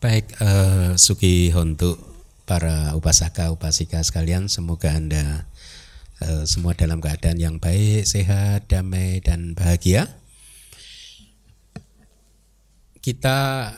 [0.00, 2.00] Baik, uh, Suki untuk
[2.48, 5.44] para upasaka upasika sekalian, semoga anda
[6.24, 10.08] uh, semua dalam keadaan yang baik, sehat, damai dan bahagia.
[13.04, 13.68] Kita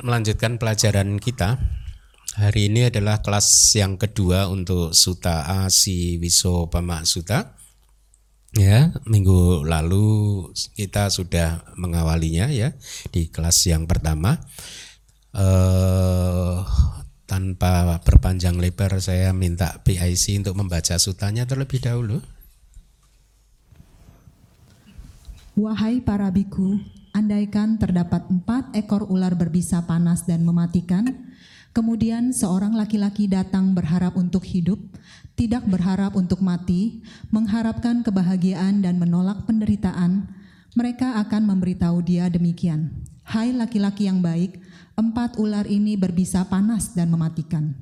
[0.00, 1.60] melanjutkan pelajaran kita.
[2.40, 7.60] Hari ini adalah kelas yang kedua untuk Suta Asi Wiso Pamak Suta.
[8.56, 10.48] Ya, minggu lalu
[10.80, 12.72] kita sudah mengawalinya ya
[13.12, 14.40] di kelas yang pertama
[15.36, 16.64] uh,
[17.24, 22.20] tanpa berpanjang lebar saya minta PIC untuk membaca sutanya terlebih dahulu.
[25.52, 26.80] Wahai para biku,
[27.12, 31.12] andaikan terdapat empat ekor ular berbisa panas dan mematikan,
[31.76, 34.80] kemudian seorang laki-laki datang berharap untuk hidup,
[35.36, 40.24] tidak berharap untuk mati, mengharapkan kebahagiaan dan menolak penderitaan,
[40.72, 42.88] mereka akan memberitahu dia demikian,
[43.22, 44.56] Hai laki-laki yang baik,
[45.02, 47.74] empat ular ini berbisa panas dan mematikan.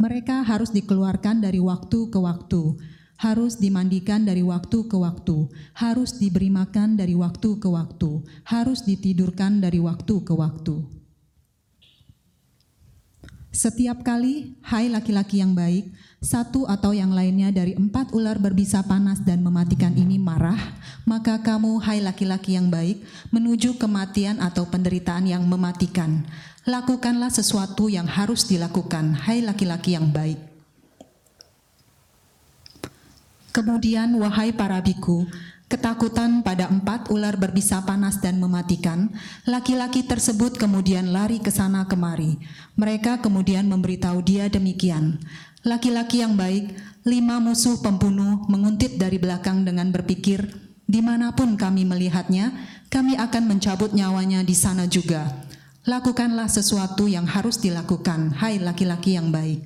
[0.00, 2.80] Mereka harus dikeluarkan dari waktu ke waktu,
[3.20, 9.60] harus dimandikan dari waktu ke waktu, harus diberi makan dari waktu ke waktu, harus ditidurkan
[9.60, 11.03] dari waktu ke waktu.
[13.54, 15.86] Setiap kali, hai laki-laki yang baik,
[16.18, 20.58] satu atau yang lainnya dari empat ular berbisa panas dan mematikan ini marah,
[21.06, 22.98] maka kamu, hai laki-laki yang baik,
[23.30, 26.26] menuju kematian atau penderitaan yang mematikan.
[26.66, 30.42] Lakukanlah sesuatu yang harus dilakukan, hai laki-laki yang baik.
[33.54, 35.30] Kemudian, wahai para biku,
[35.64, 39.10] Ketakutan pada empat ular berbisa panas dan mematikan,
[39.48, 42.36] laki-laki tersebut kemudian lari ke sana kemari.
[42.76, 45.18] Mereka kemudian memberitahu dia demikian,
[45.64, 46.76] Laki-laki yang baik,
[47.08, 50.44] lima musuh pembunuh menguntit dari belakang dengan berpikir,
[50.84, 52.52] di mana pun kami melihatnya,
[52.92, 55.24] kami akan mencabut nyawanya di sana juga.
[55.88, 59.64] Lakukanlah sesuatu yang harus dilakukan, hai laki-laki yang baik.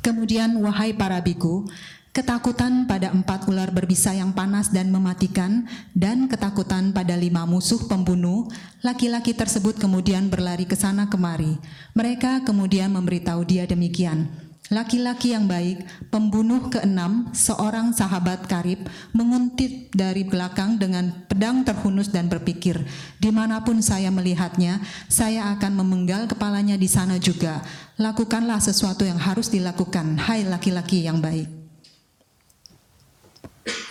[0.00, 1.68] Kemudian, wahai para biku,
[2.12, 8.48] ketakutan pada empat ular berbisa yang panas dan mematikan, dan ketakutan pada lima musuh pembunuh,
[8.84, 11.56] laki-laki tersebut kemudian berlari ke sana kemari.
[11.92, 14.28] Mereka kemudian memberitahu dia demikian,
[14.68, 15.80] Laki-laki yang baik,
[16.12, 18.84] pembunuh keenam, seorang sahabat karib,
[19.16, 22.76] menguntit dari belakang dengan pedang terhunus dan berpikir,
[23.16, 27.64] di mana pun saya melihatnya, saya akan memenggal kepalanya di sana juga.
[27.96, 31.57] Lakukanlah sesuatu yang harus dilakukan, hai laki-laki yang baik.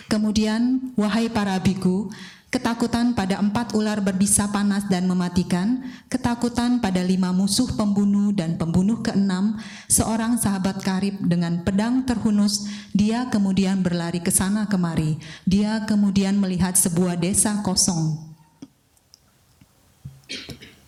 [0.07, 2.07] Kemudian, wahai para biku,
[2.47, 9.03] ketakutan pada empat ular berbisa panas dan mematikan, ketakutan pada lima musuh pembunuh dan pembunuh
[9.03, 9.59] keenam,
[9.91, 15.19] seorang sahabat karib dengan pedang terhunus, dia kemudian berlari ke sana kemari.
[15.44, 18.16] Dia kemudian melihat sebuah desa kosong.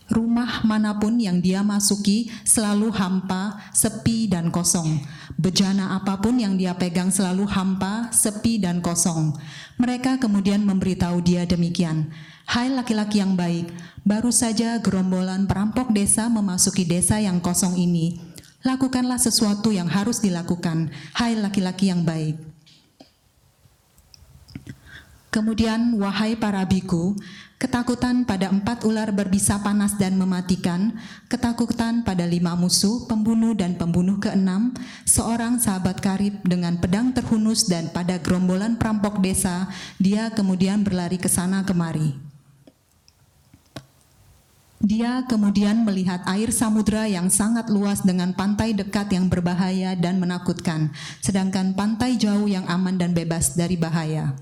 [0.09, 5.05] Rumah mana pun yang dia masuki selalu hampa, sepi, dan kosong.
[5.37, 9.37] Bejana apa pun yang dia pegang selalu hampa, sepi, dan kosong.
[9.77, 12.09] Mereka kemudian memberitahu dia demikian,
[12.49, 13.69] Hai laki-laki yang baik,
[14.01, 18.17] baru saja gerombolan perampok desa memasuki desa yang kosong ini.
[18.65, 22.41] Lakukanlah sesuatu yang harus dilakukan, hai laki-laki yang baik.
[25.29, 27.13] Kemudian, wahai para biku,
[27.59, 30.95] ketakutan pada empat ular berbisa panas dan mematikan,
[31.27, 34.71] ketakutan pada lima musuh, pembunuh dan pembunuh keenam,
[35.03, 39.67] seorang sahabat karib dengan pedang terhunus dan pada gerombolan perampok desa,
[39.99, 42.15] dia kemudian berlari ke sana kemari.
[44.79, 50.95] Dia kemudian melihat air samudera yang sangat luas dengan pantai dekat yang berbahaya dan menakutkan,
[51.19, 54.39] sedangkan pantai jauh yang aman dan bebas dari bahaya.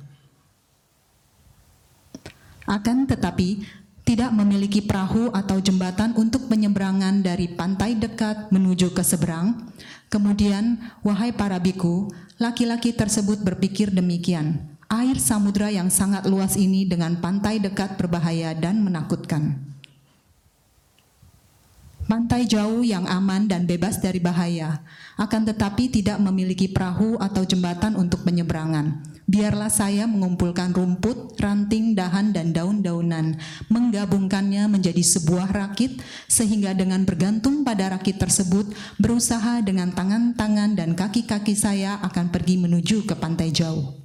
[2.68, 3.64] Akan tetapi,
[4.04, 9.72] tidak memiliki perahu atau jembatan untuk penyeberangan dari pantai dekat menuju ke seberang.
[10.08, 14.64] Kemudian, wahai para biku, laki-laki tersebut berpikir demikian.
[14.88, 19.60] Air samudra yang sangat luas ini dengan pantai dekat berbahaya dan menakutkan.
[22.08, 24.80] Pantai jauh yang aman dan bebas dari bahaya,
[25.18, 29.18] akan tetapi tidak memiliki perahu atau jembatan untuk penyeberangan.
[29.28, 33.36] Biarlah saya mengumpulkan rumput, ranting, dahan, dan daun-daunan,
[33.68, 36.00] menggabungkannya menjadi sebuah rakit,
[36.32, 43.04] sehingga dengan bergantung pada rakit tersebut, berusaha dengan tangan-tangan dan kaki-kaki saya akan pergi menuju
[43.04, 44.00] ke pantai jauh.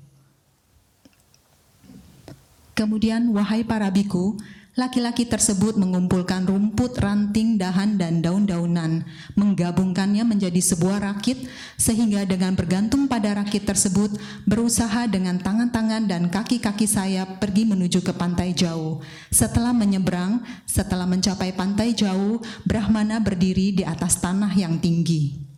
[2.75, 4.35] Kemudian, wahai para biku,
[4.73, 9.05] Laki-laki tersebut mengumpulkan rumput, ranting, dahan, dan daun-daunan,
[9.37, 11.45] menggabungkannya menjadi sebuah rakit,
[11.77, 14.17] sehingga dengan bergantung pada rakit tersebut,
[14.49, 19.05] berusaha dengan tangan-tangan dan kaki-kaki saya pergi menuju ke pantai jauh.
[19.29, 25.52] Setelah menyeberang, setelah mencapai pantai jauh, Brahmana berdiri di atas tanah yang tinggi.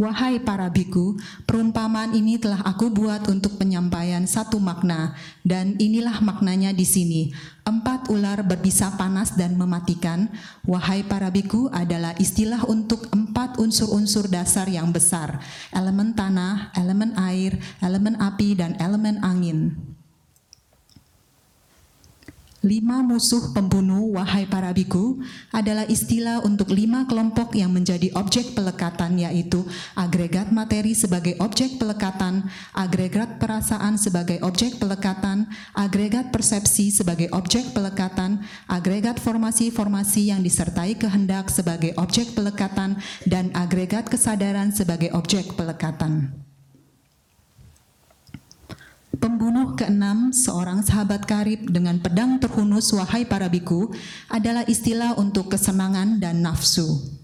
[0.00, 5.12] Wahai para biku, perumpamaan ini telah aku buat untuk penyampaian satu makna,
[5.44, 7.22] dan inilah maknanya di sini.
[7.68, 10.32] Empat ular berbisa panas dan mematikan.
[10.64, 15.44] Wahai para biku adalah istilah untuk empat unsur-unsur dasar yang besar:
[15.76, 19.91] elemen tanah, elemen air, elemen api, dan elemen angin.
[22.62, 25.18] Lima musuh pembunuh, wahai para biku,
[25.50, 29.66] adalah istilah untuk lima kelompok yang menjadi objek pelekatan, yaitu
[29.98, 38.46] agregat materi sebagai objek pelekatan, agregat perasaan sebagai objek pelekatan, agregat persepsi sebagai objek pelekatan,
[38.70, 42.94] agregat formasi-formasi yang disertai kehendak sebagai objek pelekatan,
[43.26, 46.30] dan agregat kesadaran sebagai objek pelekatan.
[49.12, 53.92] Pembunuh keenam, seorang sahabat karib dengan pedang terhunus wahai para biku,
[54.32, 57.20] adalah istilah untuk kesenangan dan nafsu.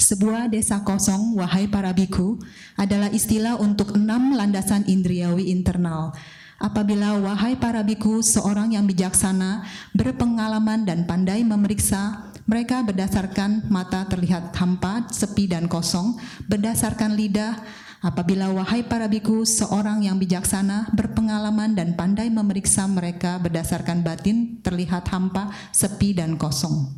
[0.00, 2.40] Sebuah desa kosong, wahai para biku,
[2.80, 6.16] adalah istilah untuk enam landasan indriawi internal.
[6.56, 14.52] Apabila wahai para biku, seorang yang bijaksana, berpengalaman dan pandai memeriksa, mereka berdasarkan mata terlihat
[14.56, 17.56] hampa, sepi dan kosong, berdasarkan lidah,
[18.04, 25.08] Apabila wahai para biku, seorang yang bijaksana, berpengalaman dan pandai memeriksa mereka berdasarkan batin, terlihat
[25.08, 26.92] hampa, sepi dan kosong.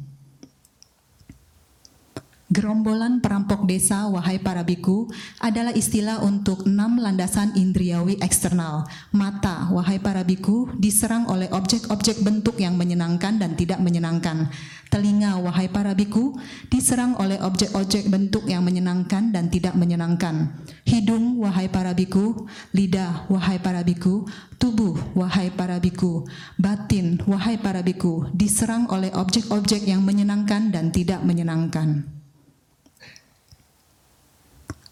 [2.46, 5.10] Gerombolan perampok desa, wahai para biku,
[5.42, 8.86] adalah istilah untuk enam landasan indriawi eksternal.
[9.10, 14.46] Mata, wahai para biku, diserang oleh objek-objek bentuk yang menyenangkan dan tidak menyenangkan.
[14.86, 16.38] Telinga, wahai para biku,
[16.70, 20.56] diserang oleh objek-objek bentuk yang menyenangkan dan tidak menyenangkan.
[20.86, 24.24] Hidung, wahai para biku, lidah, wahai para biku,
[24.56, 26.24] tubuh, wahai para biku,
[26.56, 32.15] batin, wahai para biku, diserang oleh objek-objek yang menyenangkan dan tidak menyenangkan.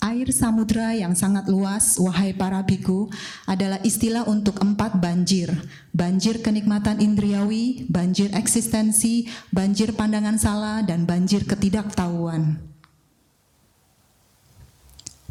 [0.04, 3.08] Air samudra yang sangat luas, wahai para biku,
[3.48, 5.48] adalah istilah untuk empat banjir.
[5.96, 12.60] Banjir kenikmatan indriawi, banjir eksistensi, banjir pandangan salah, dan banjir ketidaktahuan.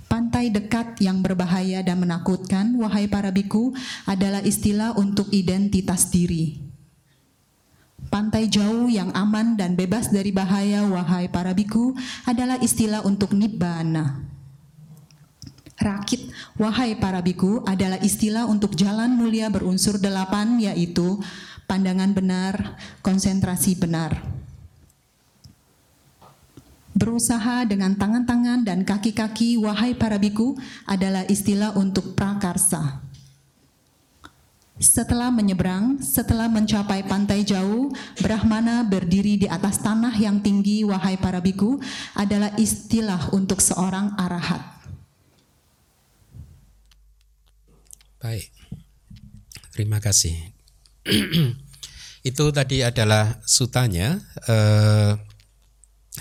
[0.10, 3.78] Pantai dekat yang berbahaya dan menakutkan, wahai para biku,
[4.10, 6.58] adalah istilah untuk identitas diri.
[8.10, 11.94] Pantai jauh yang aman dan bebas dari bahaya, wahai para biku,
[12.26, 14.33] adalah istilah untuk nibbana.
[15.74, 16.30] Rakit,
[16.62, 21.18] wahai para biku, adalah istilah untuk jalan mulia berunsur delapan, yaitu
[21.66, 24.22] pandangan benar, konsentrasi benar.
[26.94, 30.54] Berusaha dengan tangan-tangan dan kaki-kaki, wahai para biku,
[30.86, 33.02] adalah istilah untuk prakarsa.
[34.78, 37.90] Setelah menyeberang, setelah mencapai pantai jauh,
[38.22, 41.82] Brahmana berdiri di atas tanah yang tinggi, wahai para biku,
[42.14, 44.83] adalah istilah untuk seorang arahat.
[48.24, 48.56] Baik,
[49.76, 50.32] terima kasih.
[52.30, 54.16] Itu tadi adalah sutanya.
[54.48, 55.12] Eh,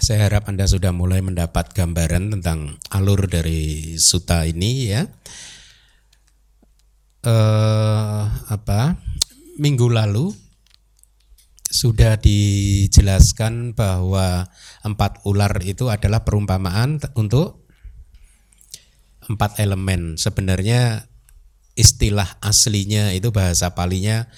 [0.02, 5.06] saya harap Anda sudah mulai mendapat gambaran tentang alur dari suta ini ya.
[7.22, 8.98] Eh, apa?
[9.62, 10.34] Minggu lalu
[11.70, 14.50] sudah dijelaskan bahwa
[14.82, 17.62] empat ular itu adalah perumpamaan untuk
[19.30, 20.18] empat elemen.
[20.18, 21.11] Sebenarnya
[21.74, 24.28] istilah aslinya itu bahasa palinya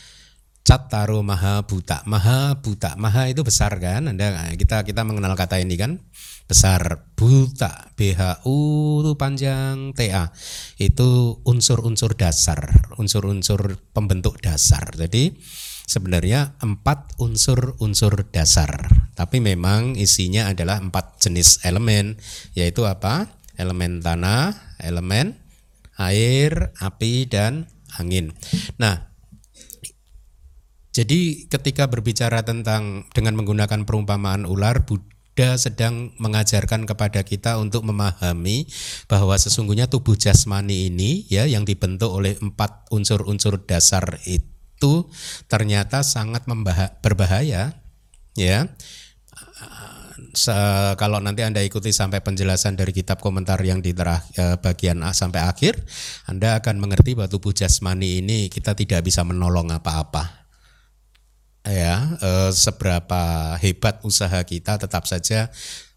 [0.64, 2.00] Cataru Maha Buta.
[2.08, 4.08] Maha Buta, Maha itu besar kan?
[4.08, 6.00] Anda kita kita mengenal kata ini kan?
[6.48, 8.56] Besar Buta, BHU
[9.04, 10.32] itu panjang TA.
[10.80, 14.88] Itu unsur-unsur dasar, unsur-unsur pembentuk dasar.
[14.96, 15.36] Jadi
[15.84, 18.88] sebenarnya empat unsur-unsur dasar.
[19.12, 22.16] Tapi memang isinya adalah empat jenis elemen,
[22.56, 23.28] yaitu apa?
[23.60, 25.43] Elemen tanah, elemen
[25.98, 28.34] air, api, dan angin.
[28.78, 29.14] Nah,
[30.94, 38.70] jadi ketika berbicara tentang dengan menggunakan perumpamaan ular, Buddha sedang mengajarkan kepada kita untuk memahami
[39.10, 45.10] bahwa sesungguhnya tubuh jasmani ini ya yang dibentuk oleh empat unsur-unsur dasar itu
[45.50, 46.46] ternyata sangat
[47.02, 47.82] berbahaya
[48.38, 48.70] ya
[50.98, 55.40] kalau nanti Anda ikuti sampai penjelasan dari kitab komentar yang di eh, bagian A sampai
[55.46, 55.78] akhir,
[56.26, 60.44] Anda akan mengerti bahwa tubuh jasmani ini kita tidak bisa menolong apa-apa.
[61.64, 65.48] Ya, eh, seberapa hebat usaha kita tetap saja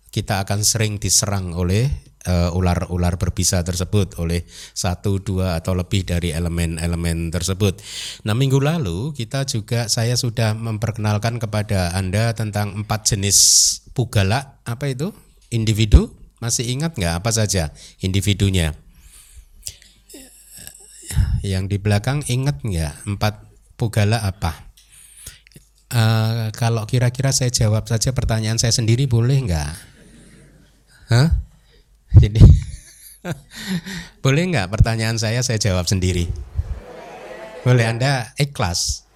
[0.08, 4.44] kita akan sering diserang oleh eh, ular-ular uh, berbisa tersebut oleh
[4.76, 7.80] satu dua atau lebih dari elemen-elemen tersebut.
[8.28, 13.38] Nah minggu lalu kita juga saya sudah memperkenalkan kepada anda tentang empat jenis
[13.96, 15.10] pugala apa itu
[15.50, 18.76] individu masih ingat nggak apa saja individunya?
[21.42, 23.48] Yang di belakang ingat nggak empat
[23.80, 24.68] pugala apa?
[25.88, 29.72] Uh, kalau kira-kira saya jawab saja pertanyaan saya sendiri boleh nggak?
[31.08, 31.47] Hah?
[32.16, 32.40] Jadi
[34.24, 36.32] boleh nggak pertanyaan saya saya jawab sendiri?
[37.68, 39.08] Boleh Anda ikhlas?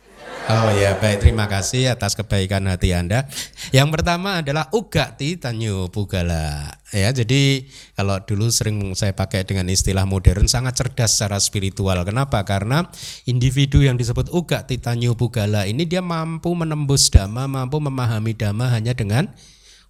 [0.52, 3.30] Oh ya baik terima kasih atas kebaikan hati Anda.
[3.70, 6.76] Yang pertama adalah ugati tanyu pugala.
[6.92, 12.02] Ya jadi kalau dulu sering saya pakai dengan istilah modern sangat cerdas secara spiritual.
[12.04, 12.42] Kenapa?
[12.44, 12.84] Karena
[13.30, 18.98] individu yang disebut ugati tanyu pugala ini dia mampu menembus dhamma, mampu memahami dhamma hanya
[18.98, 19.30] dengan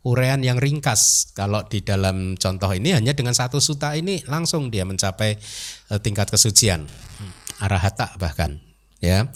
[0.05, 1.34] urean yang ringkas.
[1.34, 5.31] Kalau di dalam contoh ini hanya dengan satu suta ini langsung dia mencapai
[5.89, 6.86] eh, tingkat kesucian,
[7.63, 8.60] arahata bahkan.
[9.01, 9.31] Ya.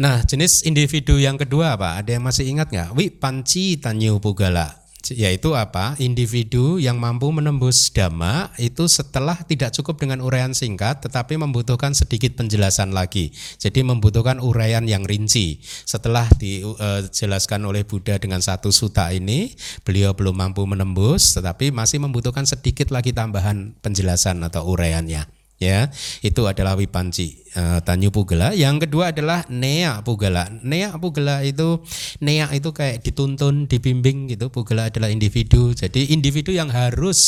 [0.00, 2.00] Nah, jenis individu yang kedua apa?
[2.00, 2.90] Ada yang masih ingat nggak?
[2.96, 5.98] Wi panci tanyu pugala yaitu apa?
[5.98, 12.38] Individu yang mampu menembus dhamma itu setelah tidak cukup dengan uraian singkat tetapi membutuhkan sedikit
[12.38, 13.34] penjelasan lagi.
[13.58, 15.58] Jadi membutuhkan uraian yang rinci.
[15.64, 19.50] Setelah dijelaskan oleh Buddha dengan satu suta ini,
[19.82, 25.86] beliau belum mampu menembus tetapi masih membutuhkan sedikit lagi tambahan penjelasan atau uraiannya ya
[26.26, 31.78] itu adalah wipanci uh, tanyu pugala yang kedua adalah nea pugala nea pugala itu
[32.18, 34.48] nea itu kayak dituntun dibimbing gitu.
[34.48, 35.76] Pugala adalah individu.
[35.76, 37.20] Jadi individu yang harus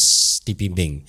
[0.43, 1.05] dibimbing.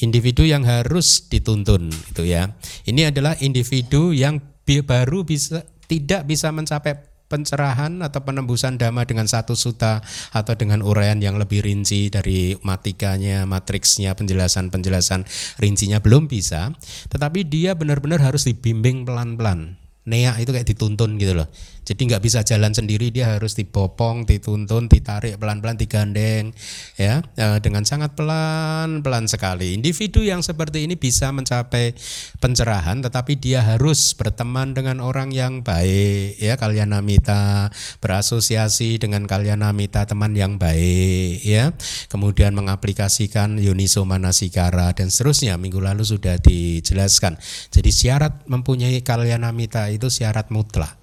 [0.00, 2.54] Individu yang harus dituntun itu ya.
[2.86, 9.56] Ini adalah individu yang baru bisa tidak bisa mencapai pencerahan atau penembusan dhamma dengan satu
[9.56, 10.04] suta
[10.36, 15.24] atau dengan uraian yang lebih rinci dari matikanya, matriksnya, penjelasan-penjelasan
[15.56, 16.76] rincinya belum bisa,
[17.08, 19.81] tetapi dia benar-benar harus dibimbing pelan-pelan.
[20.02, 21.46] Nea itu kayak dituntun gitu loh.
[21.82, 26.54] Jadi nggak bisa jalan sendiri, dia harus dipopong, dituntun, ditarik pelan-pelan, digandeng,
[26.94, 29.74] ya e, dengan sangat pelan-pelan sekali.
[29.74, 31.98] Individu yang seperti ini bisa mencapai
[32.38, 39.66] pencerahan, tetapi dia harus berteman dengan orang yang baik, ya kalian namita, berasosiasi dengan kalian
[39.66, 41.74] namita teman yang baik, ya.
[42.06, 45.58] Kemudian mengaplikasikan Yuniso Manasikara dan seterusnya.
[45.58, 47.42] Minggu lalu sudah dijelaskan.
[47.74, 50.96] Jadi syarat mempunyai kalian namita itu syarat mutlak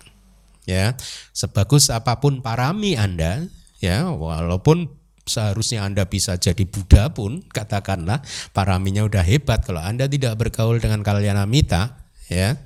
[0.66, 0.98] ya.
[1.34, 3.46] Sebagus apa pun parami Anda
[3.80, 4.90] ya walaupun
[5.30, 9.66] seharusnya Anda bisa jadi Buddha pun katakanlah paraminya udah hebat.
[9.66, 11.96] Kalau Anda tidak bergaul dengan Kalyanamita
[12.30, 12.58] ya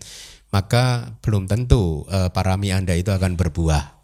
[0.53, 4.03] maka belum tentu uh, parami Anda itu akan berbuah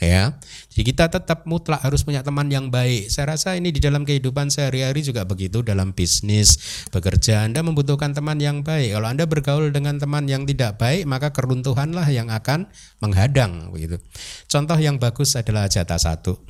[0.00, 0.40] ya.
[0.72, 3.12] Jadi kita tetap mutlak harus punya teman yang baik.
[3.12, 6.56] Saya rasa ini di dalam kehidupan sehari-hari juga begitu dalam bisnis,
[6.88, 8.96] bekerja Anda membutuhkan teman yang baik.
[8.96, 12.66] Kalau Anda bergaul dengan teman yang tidak baik, maka keruntuhanlah yang akan
[12.98, 14.00] menghadang begitu.
[14.48, 16.40] Contoh yang bagus adalah Ajata satu.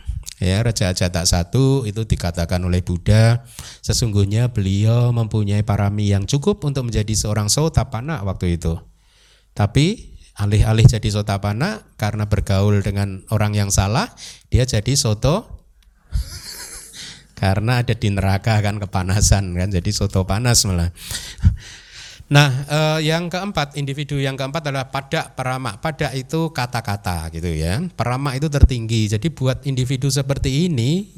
[0.40, 3.45] Ya, Raja Ajata satu itu dikatakan oleh Buddha
[3.85, 8.80] sesungguhnya beliau mempunyai parami yang cukup untuk menjadi seorang sotapana waktu itu.
[9.52, 10.10] Tapi
[10.41, 14.09] alih-alih jadi sotapana karena bergaul dengan orang yang salah
[14.49, 15.61] dia jadi soto
[17.41, 20.89] karena ada di neraka kan kepanasan kan jadi soto panas malah
[22.31, 25.83] Nah, eh, yang keempat, individu yang keempat adalah pada perama.
[25.83, 27.83] Pada itu kata-kata gitu ya.
[27.99, 29.11] Perama itu tertinggi.
[29.11, 31.11] Jadi buat individu seperti ini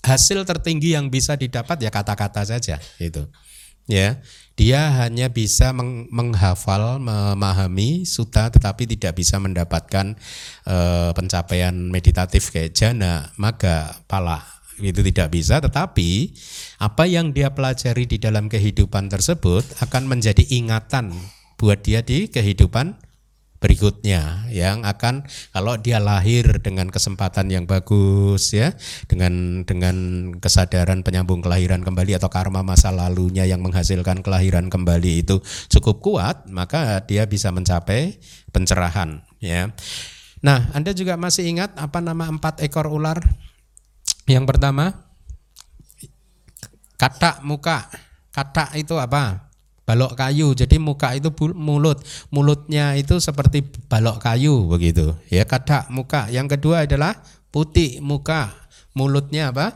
[0.00, 3.28] hasil tertinggi yang bisa didapat ya kata-kata saja itu.
[3.84, 4.24] Ya
[4.58, 10.12] dia hanya bisa meng menghafal, memahami suta, tetapi tidak bisa mendapatkan
[10.68, 10.76] e,
[11.16, 14.44] pencapaian meditatif kayak jana, maga, pala.
[14.80, 16.32] Itu tidak bisa, tetapi
[16.80, 21.12] apa yang dia pelajari di dalam kehidupan tersebut akan menjadi ingatan
[21.60, 23.09] buat dia di kehidupan
[23.60, 28.72] berikutnya yang akan kalau dia lahir dengan kesempatan yang bagus ya
[29.04, 29.96] dengan dengan
[30.40, 36.48] kesadaran penyambung kelahiran kembali atau karma masa lalunya yang menghasilkan kelahiran kembali itu cukup kuat
[36.48, 38.16] maka dia bisa mencapai
[38.48, 39.68] pencerahan ya.
[40.40, 43.20] Nah anda juga masih ingat apa nama empat ekor ular?
[44.24, 45.04] Yang pertama
[46.96, 47.92] kata muka.
[48.30, 49.49] Kata itu apa
[49.90, 50.54] balok kayu.
[50.54, 51.98] Jadi muka itu mulut,
[52.30, 55.18] mulutnya itu seperti balok kayu begitu.
[55.26, 56.30] Ya, kata muka.
[56.30, 57.18] Yang kedua adalah
[57.50, 58.54] Putih muka,
[58.94, 59.74] mulutnya apa?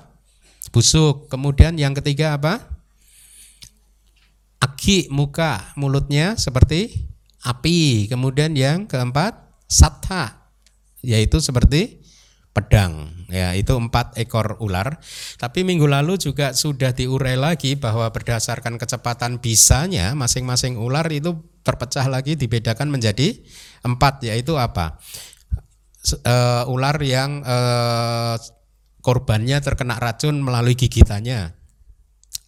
[0.71, 1.27] Busuk.
[1.27, 2.63] Kemudian yang ketiga apa?
[4.63, 7.11] Aki muka, mulutnya seperti
[7.43, 8.07] api.
[8.07, 9.35] Kemudian yang keempat
[9.67, 10.55] satha,
[11.03, 11.99] yaitu seperti
[12.55, 13.11] pedang.
[13.35, 15.03] Ya, itu empat ekor ular.
[15.43, 22.07] Tapi minggu lalu juga sudah diurai lagi bahwa berdasarkan kecepatan bisanya masing-masing ular itu terpecah
[22.07, 23.35] lagi dibedakan menjadi
[23.83, 25.03] empat, yaitu apa?
[26.23, 28.39] Uh, ular yang uh,
[29.03, 31.59] korbannya terkena racun melalui gigitannya.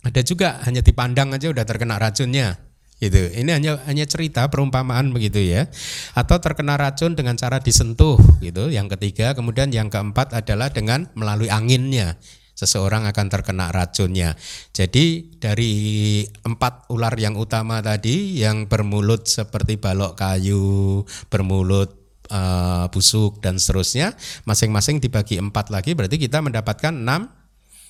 [0.06, 2.65] Ada juga hanya dipandang aja udah terkena racunnya
[3.02, 3.18] gitu.
[3.18, 5.68] Ini hanya hanya cerita perumpamaan begitu ya.
[6.16, 8.68] Atau terkena racun dengan cara disentuh gitu.
[8.72, 12.16] Yang ketiga, kemudian yang keempat adalah dengan melalui anginnya
[12.56, 14.32] seseorang akan terkena racunnya.
[14.72, 21.92] Jadi dari empat ular yang utama tadi yang bermulut seperti balok kayu, bermulut
[22.32, 24.16] uh, busuk dan seterusnya,
[24.48, 27.28] masing-masing dibagi empat lagi berarti kita mendapatkan enam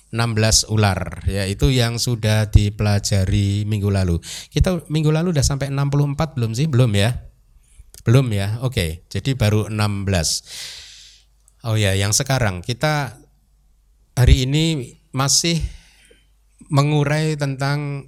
[0.07, 4.23] 16 ular ya itu yang sudah dipelajari minggu lalu.
[4.47, 6.71] Kita minggu lalu udah sampai 64 belum sih?
[6.71, 7.27] Belum ya?
[8.07, 8.63] Belum ya.
[8.63, 11.67] Oke, jadi baru 16.
[11.67, 13.19] Oh ya, yang sekarang kita
[14.15, 15.59] hari ini masih
[16.71, 18.07] mengurai tentang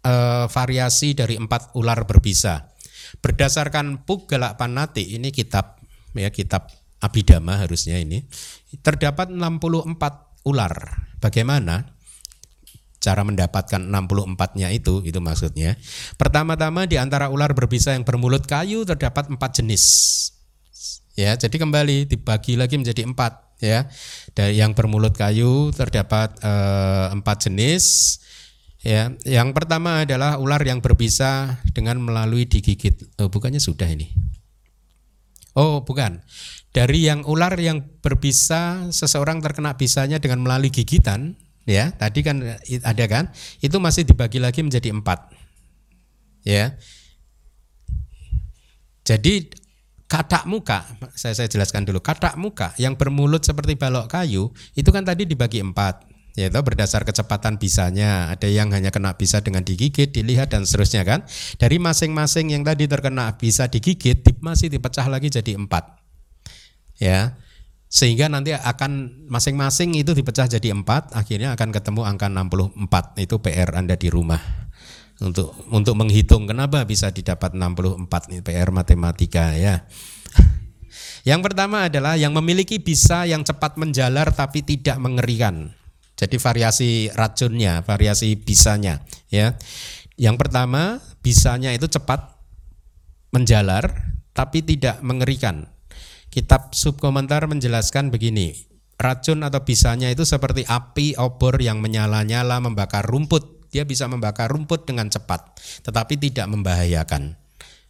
[0.00, 2.72] uh, variasi dari empat ular berbisa.
[3.20, 5.78] Berdasarkan Pugalak Panati ini kitab
[6.16, 6.72] ya kitab
[7.04, 8.24] Abhidhamma harusnya ini
[8.80, 11.05] terdapat 64 ular.
[11.26, 11.90] Bagaimana
[13.02, 15.74] cara mendapatkan 64-nya itu itu maksudnya.
[16.14, 19.84] Pertama-tama di antara ular berbisa yang bermulut kayu terdapat empat jenis.
[21.18, 23.90] Ya, jadi kembali dibagi lagi menjadi empat ya.
[24.38, 28.18] Dari yang bermulut kayu terdapat eh, empat jenis.
[28.86, 33.02] Ya, yang pertama adalah ular yang berbisa dengan melalui digigit.
[33.18, 34.14] Oh, bukannya sudah ini.
[35.58, 36.22] Oh, bukan.
[36.76, 41.32] Dari yang ular yang berbisa, seseorang terkena bisanya dengan melalui gigitan,
[41.64, 42.44] ya tadi kan
[42.84, 43.32] ada kan,
[43.64, 45.32] itu masih dibagi lagi menjadi empat,
[46.44, 46.76] ya.
[49.08, 49.48] Jadi
[50.04, 50.84] katak muka,
[51.16, 55.64] saya saya jelaskan dulu, katak muka yang bermulut seperti balok kayu itu kan tadi dibagi
[55.64, 56.04] empat,
[56.36, 58.28] yaitu berdasar kecepatan bisanya.
[58.36, 61.24] Ada yang hanya kena bisa dengan digigit, dilihat dan seterusnya kan.
[61.56, 66.04] Dari masing-masing yang tadi terkena bisa digigit masih dipecah lagi jadi empat
[67.00, 67.36] ya.
[67.86, 73.70] Sehingga nanti akan masing-masing itu dipecah jadi empat akhirnya akan ketemu angka 64 itu PR
[73.78, 74.42] Anda di rumah.
[75.16, 79.86] Untuk untuk menghitung kenapa bisa didapat 64 ini PR matematika ya.
[81.28, 85.72] Yang pertama adalah yang memiliki bisa yang cepat menjalar tapi tidak mengerikan.
[86.20, 89.56] Jadi variasi racunnya variasi bisanya ya.
[90.20, 92.34] Yang pertama bisanya itu cepat
[93.30, 95.75] menjalar tapi tidak mengerikan
[96.36, 98.52] Kitab subkomentar menjelaskan begini,
[99.00, 103.72] racun atau bisanya itu seperti api obor yang menyala-nyala membakar rumput.
[103.72, 105.56] Dia bisa membakar rumput dengan cepat,
[105.88, 107.40] tetapi tidak membahayakan.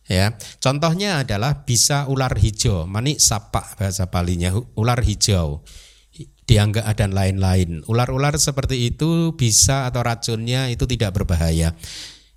[0.07, 5.67] Ya, contohnya adalah bisa ular hijau, manik sapa bahasa palinya, ular hijau
[6.47, 7.83] dianggap dan lain-lain.
[7.91, 11.75] Ular-ular seperti itu bisa atau racunnya itu tidak berbahaya.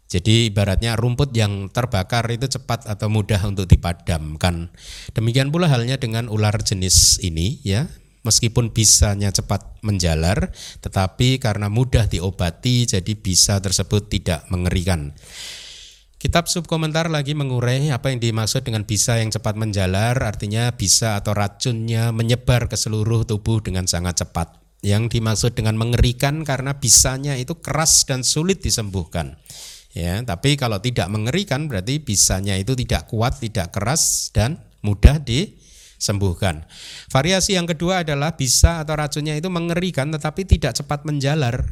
[0.09, 4.73] Jadi ibaratnya rumput yang terbakar itu cepat atau mudah untuk dipadamkan.
[5.13, 7.85] Demikian pula halnya dengan ular jenis ini ya.
[8.19, 10.51] Meskipun bisanya cepat menjalar,
[10.83, 15.15] tetapi karena mudah diobati jadi bisa tersebut tidak mengerikan.
[16.19, 21.31] Kitab subkomentar lagi mengurai apa yang dimaksud dengan bisa yang cepat menjalar, artinya bisa atau
[21.31, 24.59] racunnya menyebar ke seluruh tubuh dengan sangat cepat.
[24.83, 29.39] Yang dimaksud dengan mengerikan karena bisanya itu keras dan sulit disembuhkan
[29.89, 36.63] ya tapi kalau tidak mengerikan berarti bisanya itu tidak kuat tidak keras dan mudah disembuhkan.
[37.11, 41.65] Variasi yang kedua adalah bisa atau racunnya itu mengerikan tetapi tidak cepat menjalar.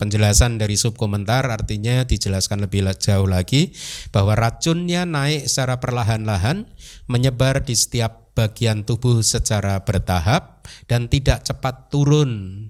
[0.00, 3.70] Penjelasan dari subkomentar artinya dijelaskan lebih jauh lagi
[4.10, 6.66] bahwa racunnya naik secara perlahan-lahan
[7.06, 12.66] menyebar di setiap bagian tubuh secara bertahap dan tidak cepat turun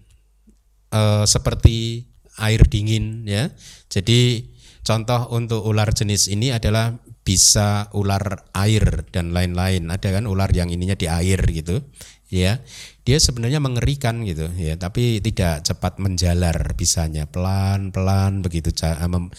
[0.92, 2.04] e, seperti
[2.36, 3.48] air dingin ya.
[3.88, 4.51] Jadi
[4.82, 9.86] Contoh untuk ular jenis ini adalah bisa ular air dan lain-lain.
[9.86, 11.86] Ada kan ular yang ininya di air gitu,
[12.26, 12.58] ya.
[13.06, 14.74] Dia sebenarnya mengerikan gitu, ya.
[14.74, 18.74] Tapi tidak cepat menjalar bisanya, pelan-pelan begitu
[19.06, 19.30] mem,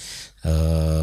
[0.48, 0.54] e,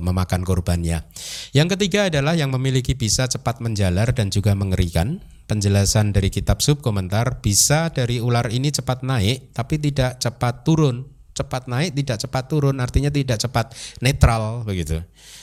[0.01, 1.05] memakan korbannya.
[1.53, 5.21] Yang ketiga adalah yang memiliki bisa cepat menjalar dan juga mengerikan.
[5.51, 11.20] Penjelasan dari kitab sub komentar bisa dari ular ini cepat naik tapi tidak cepat turun
[11.41, 13.73] cepat naik tidak cepat turun artinya tidak cepat
[14.05, 15.01] netral begitu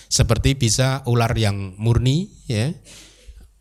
[0.08, 2.70] seperti bisa ular yang murni ya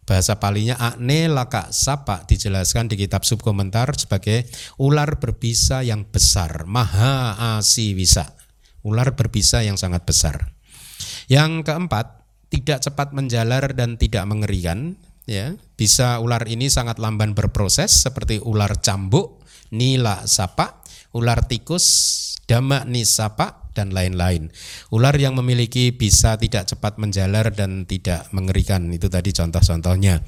[0.06, 4.46] Bahasa palinya akne laka sapa dijelaskan di kitab subkomentar sebagai
[4.78, 8.38] ular berbisa yang besar, maha asiwisa.
[8.86, 10.54] Ular berbisa yang sangat besar.
[11.26, 12.22] Yang keempat,
[12.54, 14.94] tidak cepat menjalar dan tidak mengerikan,
[15.26, 15.58] ya.
[15.74, 19.42] Bisa ular ini sangat lamban berproses seperti ular cambuk,
[19.74, 21.82] nila sapa, ular tikus,
[22.46, 24.48] dama nisapa dan lain-lain.
[24.88, 30.24] Ular yang memiliki bisa tidak cepat menjalar dan tidak mengerikan itu tadi contoh-contohnya.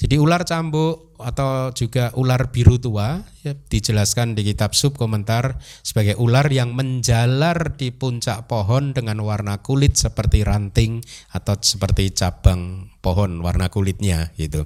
[0.00, 6.16] Jadi ular cambuk atau juga ular biru tua ya, dijelaskan di kitab sub komentar sebagai
[6.16, 11.04] ular yang menjalar di puncak pohon dengan warna kulit seperti ranting
[11.36, 14.64] atau seperti cabang pohon warna kulitnya gitu.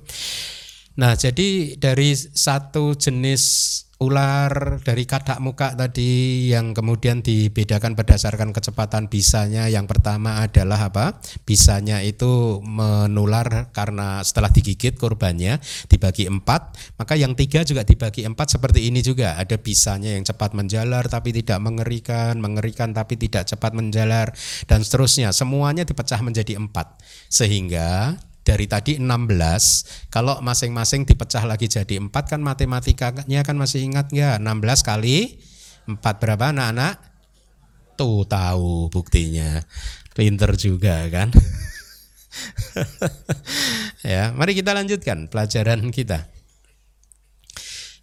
[0.95, 3.43] Nah, jadi dari satu jenis
[4.03, 9.71] ular dari kadak muka tadi yang kemudian dibedakan berdasarkan kecepatan bisanya.
[9.71, 11.23] Yang pertama adalah apa?
[11.47, 16.75] Bisanya itu menular karena setelah digigit korbannya dibagi empat.
[16.99, 19.39] Maka yang tiga juga dibagi empat seperti ini juga.
[19.39, 24.35] Ada bisanya yang cepat menjalar tapi tidak mengerikan mengerikan tapi tidak cepat menjalar
[24.67, 25.31] dan seterusnya.
[25.31, 26.99] Semuanya dipecah menjadi empat.
[27.31, 34.13] Sehingga dari tadi 16 kalau masing-masing dipecah lagi jadi 4 kan matematikanya kan masih ingat
[34.13, 34.39] nggak?
[34.39, 35.41] 16 kali
[35.89, 37.01] 4 berapa anak-anak?
[37.97, 39.65] Tuh tahu buktinya.
[40.13, 41.33] Pinter juga kan?
[44.05, 46.29] Ya mari kita lanjutkan pelajaran kita.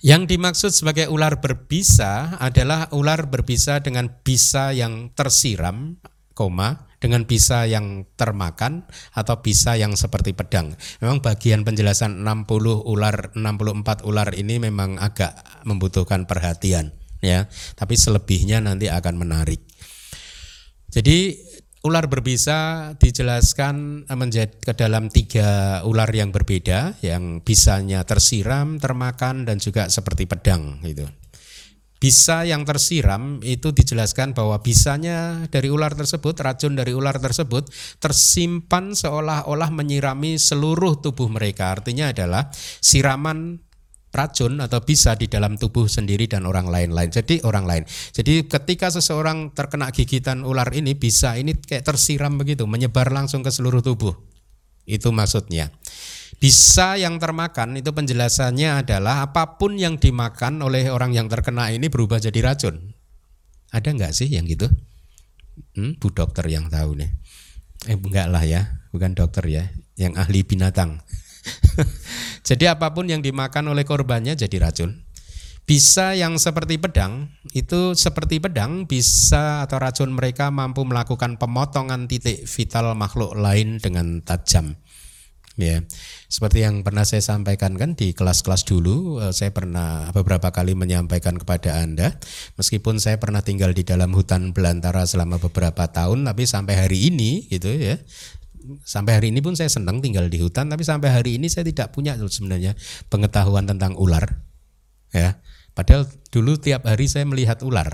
[0.01, 6.01] Yang dimaksud sebagai ular berbisa adalah ular berbisa dengan bisa yang tersiram,
[6.33, 8.85] koma, dengan bisa yang termakan
[9.17, 10.77] atau bisa yang seperti pedang.
[11.01, 16.93] Memang bagian penjelasan 60 ular 64 ular ini memang agak membutuhkan perhatian
[17.25, 19.65] ya, tapi selebihnya nanti akan menarik.
[20.93, 21.33] Jadi
[21.81, 29.57] ular berbisa dijelaskan menjadi ke dalam tiga ular yang berbeda yang bisanya tersiram, termakan dan
[29.57, 31.09] juga seperti pedang gitu.
[32.01, 37.69] Bisa yang tersiram itu dijelaskan bahwa bisanya dari ular tersebut, racun dari ular tersebut
[38.01, 41.69] tersimpan seolah-olah menyirami seluruh tubuh mereka.
[41.69, 42.49] Artinya adalah
[42.81, 43.61] siraman
[44.09, 47.13] racun atau bisa di dalam tubuh sendiri dan orang lain-lain.
[47.13, 47.83] Jadi orang lain.
[47.85, 53.53] Jadi ketika seseorang terkena gigitan ular ini bisa ini kayak tersiram begitu, menyebar langsung ke
[53.53, 54.17] seluruh tubuh.
[54.89, 55.69] Itu maksudnya.
[56.37, 61.91] Bisa yang termakan itu penjelasannya adalah apa pun yang dimakan oleh orang yang terkena ini
[61.91, 62.95] berubah jadi racun.
[63.71, 64.71] Ada nggak sih yang gitu?
[65.75, 67.11] Hmm, Bu dokter yang tahu nih.
[67.89, 69.63] Eh enggak lah ya, bukan dokter ya,
[69.97, 71.01] yang ahli binatang.
[72.47, 75.07] jadi apa pun yang dimakan oleh korbannya jadi racun.
[75.61, 82.43] Bisa yang seperti pedang, itu seperti pedang bisa atau racun mereka mampu melakukan pemotongan titik
[82.43, 84.75] vital makhluk lain dengan tajam.
[85.59, 85.83] Ya,
[86.31, 91.35] seperti yang pernah saya sampaikan kan di kelas-kelas dulu, eh, saya pernah beberapa kali menyampaikan
[91.35, 92.15] kepada Anda,
[92.55, 97.51] meskipun saya pernah tinggal di dalam hutan belantara selama beberapa tahun, tapi sampai hari ini
[97.51, 97.99] gitu ya,
[98.87, 101.91] sampai hari ini pun saya senang tinggal di hutan, tapi sampai hari ini saya tidak
[101.91, 102.71] punya sebenarnya
[103.11, 104.39] pengetahuan tentang ular,
[105.11, 105.35] ya.
[105.75, 107.91] Padahal dulu tiap hari saya melihat ular,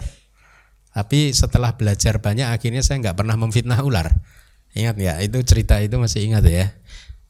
[0.94, 4.14] tapi setelah belajar banyak akhirnya saya nggak pernah memfitnah ular.
[4.78, 6.70] Ingat ya, itu cerita itu masih ingat ya.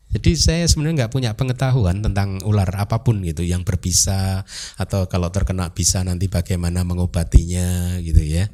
[0.07, 4.47] Jadi saya sebenarnya nggak punya pengetahuan tentang ular apa pun gitu yang berbisa
[4.79, 8.47] atau kalau terkena bisa nanti bagaimana mengobatinya gitu ya.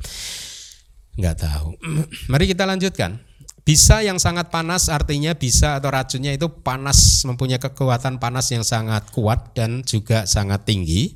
[1.14, 1.78] Nggak tahu.
[2.32, 3.22] Mari kita lanjutkan.
[3.64, 9.08] Bisa yang sangat panas artinya bisa atau racunnya itu panas mempunyai kekuatan panas yang sangat
[9.16, 11.16] kuat dan juga sangat tinggi.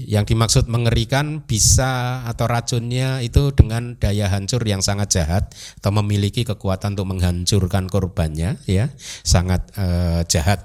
[0.00, 6.48] Yang dimaksud mengerikan bisa atau racunnya itu dengan daya hancur yang sangat jahat atau memiliki
[6.48, 8.88] kekuatan untuk menghancurkan korbannya ya,
[9.20, 10.64] sangat eh, jahat.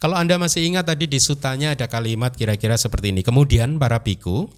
[0.00, 3.20] Kalau Anda masih ingat tadi di sutanya ada kalimat kira-kira seperti ini.
[3.20, 4.48] Kemudian para biku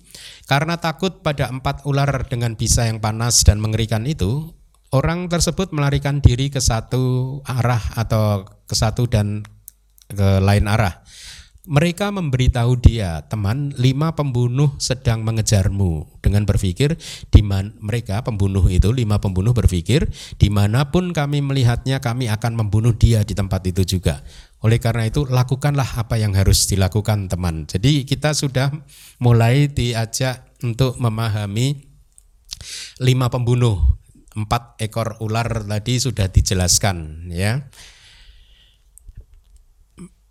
[0.46, 4.54] karena takut pada empat ular dengan bisa yang panas dan mengerikan itu,
[4.94, 9.42] orang tersebut melarikan diri ke satu arah atau ke satu dan
[10.06, 11.02] ke lain arah.
[11.64, 16.20] Mereka memberitahu dia, teman, lima pembunuh sedang mengejarmu.
[16.20, 17.00] Dengan berpikir,
[17.32, 17.40] di
[17.80, 23.24] mereka pembunuh itu, lima pembunuh berpikir, di mana pun kami melihatnya, kami akan membunuh dia
[23.24, 24.20] di tempat itu juga.
[24.60, 27.64] Oleh karena itu, lakukanlah apa yang harus dilakukan, teman.
[27.64, 28.68] Jadi kita sudah
[29.16, 31.80] mulai diajak untuk memahami
[33.00, 34.03] lima pembunuh
[34.34, 37.70] empat ekor ular tadi sudah dijelaskan ya.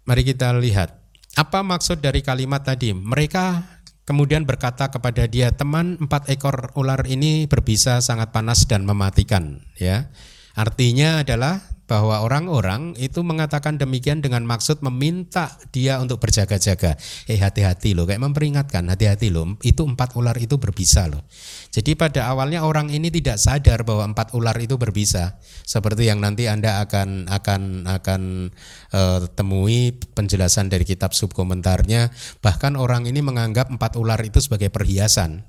[0.04, 1.00] Mari kita lihat
[1.34, 2.94] apa maksud dari kalimat tadi.
[2.94, 3.64] Mereka
[4.04, 9.64] kemudian berkata kepada dia, teman empat ekor ular ini berbisa sangat panas dan mematikan.
[9.80, 10.12] Ya,
[10.54, 16.96] artinya adalah bahwa orang-orang itu mengatakan demikian dengan maksud meminta dia untuk berjaga-jaga.
[17.28, 21.28] Eh hati-hati loh, kayak memperingatkan, hati-hati loh, itu empat ular itu berbisa loh.
[21.76, 25.36] Jadi pada awalnya orang ini tidak sadar bahwa empat ular itu berbisa,
[25.68, 28.22] seperti yang nanti anda akan akan akan
[28.96, 32.16] uh, temui penjelasan dari kitab subkomentarnya.
[32.40, 35.44] Bahkan orang ini menganggap empat ular itu sebagai perhiasan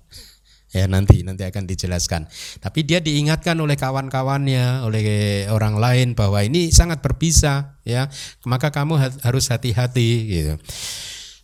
[0.74, 2.26] ya nanti nanti akan dijelaskan.
[2.58, 5.04] Tapi dia diingatkan oleh kawan-kawannya, oleh
[5.48, 8.10] orang lain bahwa ini sangat berbisa ya.
[8.42, 10.54] Maka kamu harus hati-hati gitu.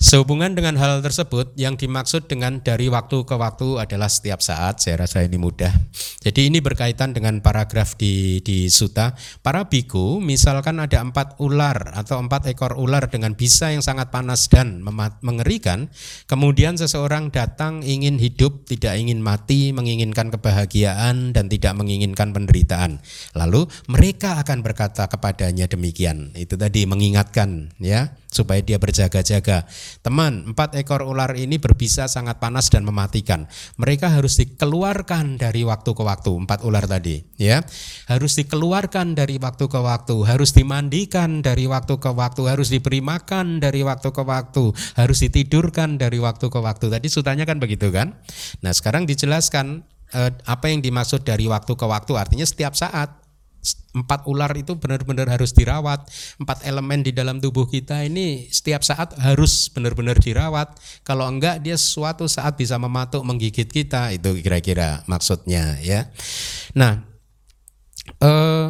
[0.01, 4.81] Sehubungan dengan hal tersebut, yang dimaksud dengan dari waktu ke waktu adalah setiap saat.
[4.81, 5.69] Saya rasa ini mudah.
[6.25, 9.13] Jadi ini berkaitan dengan paragraf di di suta.
[9.45, 14.49] Para biku, misalkan ada empat ular atau empat ekor ular dengan bisa yang sangat panas
[14.49, 14.81] dan
[15.21, 15.93] mengerikan,
[16.25, 23.05] kemudian seseorang datang ingin hidup, tidak ingin mati, menginginkan kebahagiaan dan tidak menginginkan penderitaan.
[23.37, 26.33] Lalu mereka akan berkata kepadanya demikian.
[26.41, 29.67] Itu tadi mengingatkan, ya supaya dia berjaga-jaga.
[30.01, 33.51] Teman, empat ekor ular ini berbisa sangat panas dan mematikan.
[33.77, 37.61] Mereka harus dikeluarkan dari waktu ke waktu, empat ular tadi, ya.
[38.07, 43.59] Harus dikeluarkan dari waktu ke waktu, harus dimandikan dari waktu ke waktu, harus diberi makan
[43.59, 46.87] dari waktu ke waktu, harus ditidurkan dari waktu ke waktu.
[46.87, 48.15] Tadi sutanya kan begitu kan?
[48.63, 49.83] Nah, sekarang dijelaskan
[50.15, 53.21] eh, apa yang dimaksud dari waktu ke waktu artinya setiap saat
[53.91, 56.07] empat ular itu benar-benar harus dirawat.
[56.39, 60.79] Empat elemen di dalam tubuh kita ini setiap saat harus benar-benar dirawat.
[61.03, 64.15] Kalau enggak dia suatu saat bisa mematuk menggigit kita.
[64.15, 66.11] Itu kira-kira maksudnya ya.
[66.79, 67.03] Nah,
[68.23, 68.69] eh,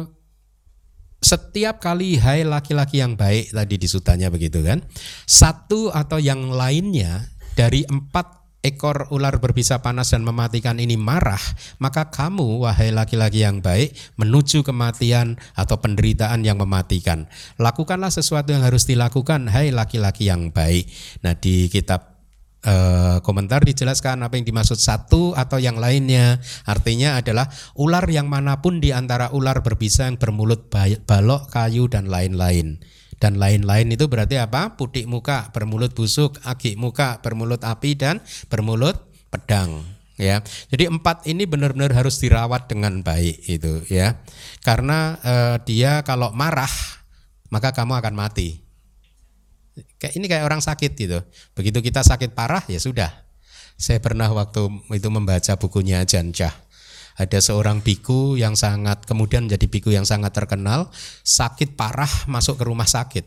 [1.21, 4.81] setiap kali hai laki-laki yang baik tadi disutanya begitu kan.
[5.29, 11.41] Satu atau yang lainnya dari empat ekor ular berbisa panas dan mematikan ini marah,
[11.81, 17.25] maka kamu, wahai laki-laki yang baik, menuju kematian atau penderitaan yang mematikan.
[17.57, 20.85] Lakukanlah sesuatu yang harus dilakukan, hai laki-laki yang baik.
[21.25, 22.21] Nah, di kitab
[22.65, 26.37] uh, komentar dijelaskan apa yang dimaksud satu atau yang lainnya.
[26.69, 30.69] Artinya adalah ular yang mana pun di antara ular berbisa yang bermulut
[31.05, 32.77] balok, kayu, dan lain-lain
[33.21, 34.73] dan lain-lain itu berarti apa?
[34.73, 38.17] Putik muka, bermulut busuk, agi muka, bermulut api dan
[38.49, 38.97] bermulut
[39.29, 39.85] pedang
[40.17, 40.41] ya.
[40.73, 44.17] Jadi empat ini benar-benar harus dirawat dengan baik itu ya.
[44.65, 46.73] Karena eh, dia kalau marah
[47.53, 48.57] maka kamu akan mati.
[50.01, 51.21] Kayak ini kayak orang sakit gitu.
[51.53, 53.13] Begitu kita sakit parah ya sudah.
[53.77, 54.65] Saya pernah waktu
[54.97, 56.70] itu membaca bukunya Janjah
[57.21, 60.89] ada seorang biku yang sangat kemudian menjadi biku yang sangat terkenal
[61.21, 63.25] sakit parah masuk ke rumah sakit.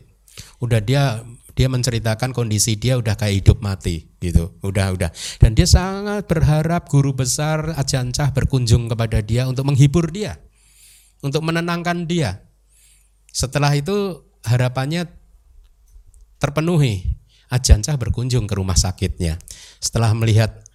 [0.59, 1.23] Udah dia
[1.55, 4.59] dia menceritakan kondisi dia udah kayak hidup mati gitu.
[4.59, 5.09] Udah udah.
[5.39, 10.35] Dan dia sangat berharap guru besar Ajancah berkunjung kepada dia untuk menghibur dia
[11.25, 12.45] untuk menenangkan dia.
[13.33, 15.09] Setelah itu harapannya
[16.37, 17.17] terpenuhi.
[17.49, 19.41] Ajancah berkunjung ke rumah sakitnya.
[19.81, 20.65] Setelah melihat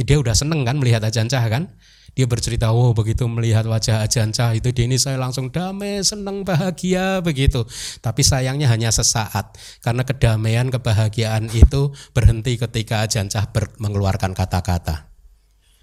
[0.00, 1.76] dia udah seneng kan melihat Ajancah kan
[2.14, 7.18] dia bercerita, oh begitu melihat wajah Ajanca itu di ini saya langsung damai, senang, bahagia
[7.18, 7.66] begitu.
[7.98, 13.50] Tapi sayangnya hanya sesaat karena kedamaian, kebahagiaan itu berhenti ketika Ajanca
[13.82, 15.10] mengeluarkan kata-kata.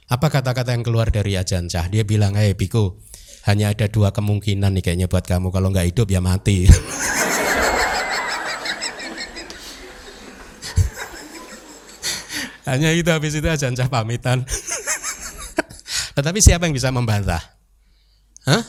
[0.07, 1.91] Apa kata-kata yang keluar dari Ajanca?
[1.91, 2.95] Dia bilang, hei Biku,
[3.43, 6.63] hanya ada dua kemungkinan nih kayaknya buat kamu kalau nggak hidup ya mati.
[12.71, 14.47] hanya itu habis itu Ajanca pamitan.
[16.17, 17.41] Tetapi siapa yang bisa membantah?
[18.47, 18.63] Hah?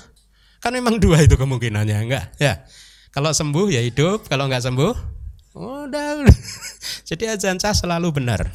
[0.63, 2.25] Kan memang dua itu kemungkinannya, enggak?
[2.39, 2.63] Ya.
[3.13, 4.95] Kalau sembuh ya hidup, kalau enggak sembuh,
[5.59, 6.25] udah.
[7.09, 8.49] Jadi ajan cah selalu benar.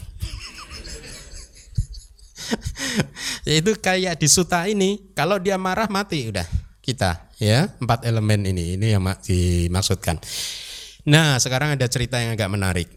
[3.45, 6.47] Itu kayak di suta ini, kalau dia marah mati udah
[6.87, 10.15] kita ya empat elemen ini ini yang dimaksudkan.
[11.11, 12.87] Nah sekarang ada cerita yang agak menarik.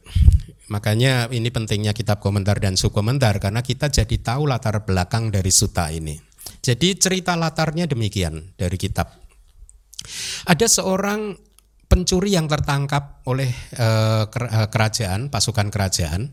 [0.71, 5.91] Makanya ini pentingnya kitab komentar dan subkomentar karena kita jadi tahu latar belakang dari suta
[5.91, 6.15] ini.
[6.63, 9.11] Jadi cerita latarnya demikian dari kitab.
[10.47, 11.35] Ada seorang
[11.91, 16.31] pencuri yang tertangkap oleh eh, eh, kerajaan, pasukan kerajaan,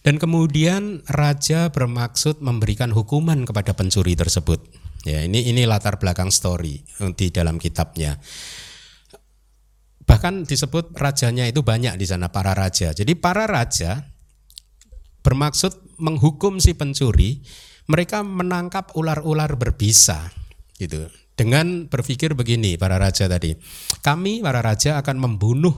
[0.00, 4.64] dan kemudian raja bermaksud memberikan hukuman kepada pencuri tersebut.
[5.04, 6.80] Ya, ini ini latar belakang story
[7.12, 8.16] di dalam kitabnya.
[10.04, 12.92] Bahkan disebut rajanya itu banyak di sana para raja.
[12.92, 14.04] Jadi para raja
[15.24, 17.40] bermaksud menghukum si pencuri,
[17.88, 20.28] mereka menangkap ular-ular berbisa
[20.76, 21.08] gitu.
[21.34, 23.58] Dengan berpikir begini para raja tadi,
[24.04, 25.74] kami para raja akan membunuh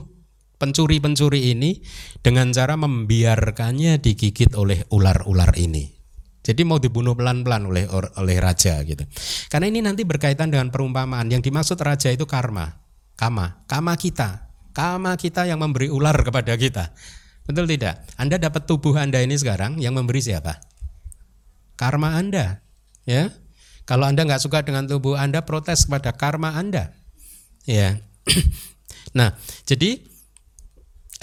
[0.61, 1.81] pencuri-pencuri ini
[2.21, 5.97] dengan cara membiarkannya digigit oleh ular-ular ini.
[6.45, 9.03] Jadi mau dibunuh pelan-pelan oleh oleh raja gitu.
[9.51, 11.27] Karena ini nanti berkaitan dengan perumpamaan.
[11.27, 12.71] Yang dimaksud raja itu karma,
[13.17, 16.93] kama, kama kita, kama kita yang memberi ular kepada kita.
[17.49, 18.05] Betul tidak?
[18.15, 20.61] Anda dapat tubuh Anda ini sekarang yang memberi siapa?
[21.75, 22.61] Karma Anda,
[23.03, 23.33] ya.
[23.89, 26.93] Kalau Anda nggak suka dengan tubuh Anda, protes kepada karma Anda,
[27.65, 27.97] ya.
[29.17, 29.33] nah,
[29.65, 29.99] jadi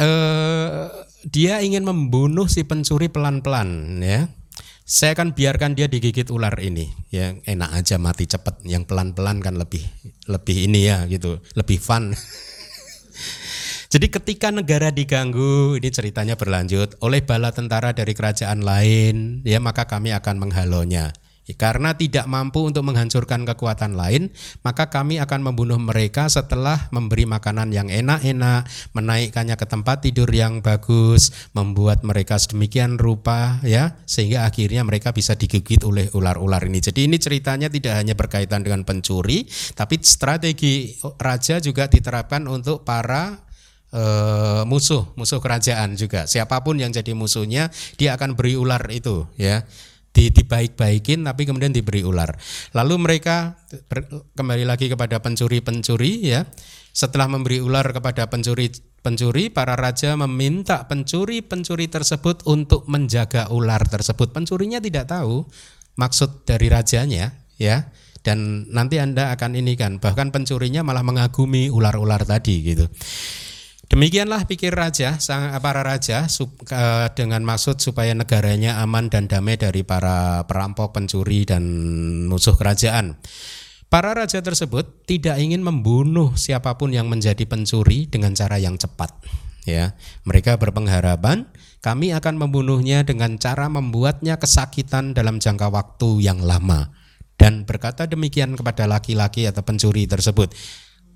[0.01, 0.85] eh,
[1.25, 4.27] dia ingin membunuh si pencuri pelan-pelan, ya
[4.85, 6.93] saya akan biarkan dia digigit ular ini.
[7.09, 9.81] Ya enak aja mati cepat yang pelan-pelan kan lebih
[10.29, 11.41] lebih ini ya gitu.
[11.57, 12.13] Lebih fun.
[13.93, 19.87] Jadi ketika negara diganggu ini ceritanya berlanjut oleh bala tentara dari kerajaan lain ya maka
[19.87, 21.15] kami akan menghalonya
[21.53, 24.33] karena tidak mampu untuk menghancurkan kekuatan lain,
[24.65, 28.65] maka kami akan membunuh mereka setelah memberi makanan yang enak-enak,
[28.97, 35.37] menaikkannya ke tempat tidur yang bagus, membuat mereka sedemikian rupa ya, sehingga akhirnya mereka bisa
[35.37, 36.81] digigit oleh ular-ular ini.
[36.81, 39.45] Jadi ini ceritanya tidak hanya berkaitan dengan pencuri,
[39.77, 43.37] tapi strategi raja juga diterapkan untuk para
[43.93, 46.25] uh, musuh, musuh kerajaan juga.
[46.25, 47.69] Siapa pun yang jadi musuhnya,
[48.01, 49.69] dia akan beri ular itu ya
[50.15, 52.31] di, dibaik-baikin tapi kemudian diberi ular.
[52.73, 53.59] Lalu mereka
[53.91, 54.07] ber,
[54.39, 56.47] kembali lagi kepada pencuri-pencuri ya.
[56.95, 64.31] Setelah memberi ular kepada pencuri-pencuri, para raja meminta pencuri-pencuri tersebut untuk menjaga ular tersebut.
[64.31, 65.43] Pencurinya tidak tahu
[65.99, 67.91] maksud dari rajanya ya.
[68.25, 72.89] Dan nanti Anda akan ini kan, bahkan pencurinya malah mengagumi ular-ular tadi gitu.
[73.95, 76.27] Demikianlah pikir raja, sang para raja
[77.15, 81.63] dengan maksud supaya negaranya aman dan damai dari para perampok, pencuri dan
[82.27, 83.15] musuh kerajaan.
[83.87, 89.15] Para raja tersebut tidak ingin membunuh siapa pun yang menjadi pencuri dengan cara yang cepat.
[89.63, 89.95] Ya,
[90.27, 91.47] mereka berpengharapan
[91.79, 96.91] kami akan membunuhnya dengan cara membuatnya kesakitan dalam jangka waktu yang lama
[97.39, 100.51] dan berkata demikian kepada laki-laki atau pencuri tersebut.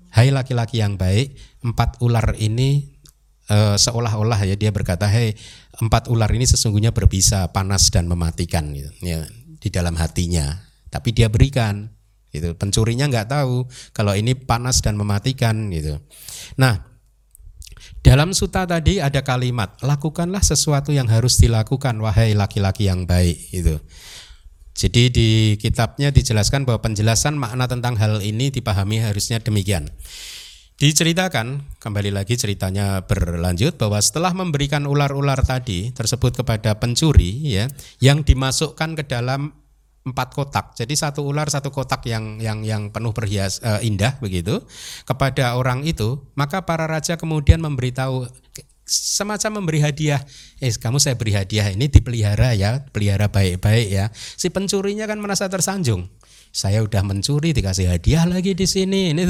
[0.09, 2.99] Hai laki-laki yang baik, empat ular ini
[3.45, 5.37] e, seolah-olah ya dia berkata, "Hei,
[5.81, 9.25] empat ular ini sesungguhnya berbisa, panas dan mematikan." Gitu, ya,
[9.59, 10.65] di dalam hatinya.
[10.89, 11.93] Tapi dia berikan,
[12.33, 12.57] gitu.
[12.57, 16.01] Pencurinya nggak tahu kalau ini panas dan mematikan, gitu.
[16.57, 16.89] Nah,
[17.99, 23.77] dalam suta tadi ada kalimat, lakukanlah sesuatu yang harus dilakukan, wahai laki-laki yang baik, itu.
[24.79, 29.91] Jadi di kitabnya dijelaskan bahwa penjelasan makna tentang hal ini dipahami harusnya demikian.
[30.79, 37.67] Diceritakan, kembali lagi ceritanya berlanjut bahwa setelah memberikan ular-ular tadi tersebut kepada pencuri ya,
[37.99, 39.51] yang dimasukkan ke dalam
[40.07, 40.79] empat kotak.
[40.79, 44.63] Jadi satu ular satu kotak yang yang yang penuh berhias uh, indah begitu
[45.03, 48.31] kepada orang itu, maka para raja kemudian memberitahu
[48.89, 50.25] semacam memberi hadiah.
[50.57, 54.09] Eh, kamu saya beri hadiah ini dipelihara ya, pelihara baik-baik ya.
[54.13, 56.09] Si pencurinya kan merasa tersanjung.
[56.49, 59.13] Saya udah mencuri dikasih hadiah lagi di sini.
[59.13, 59.29] Ini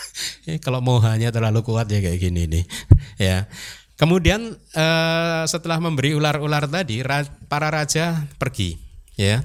[0.48, 2.64] eh, kalau mohanya terlalu kuat ya kayak gini nih.
[3.28, 3.50] ya.
[3.98, 7.02] Kemudian eh, setelah memberi ular-ular tadi,
[7.50, 8.78] para raja pergi.
[9.18, 9.42] Ya.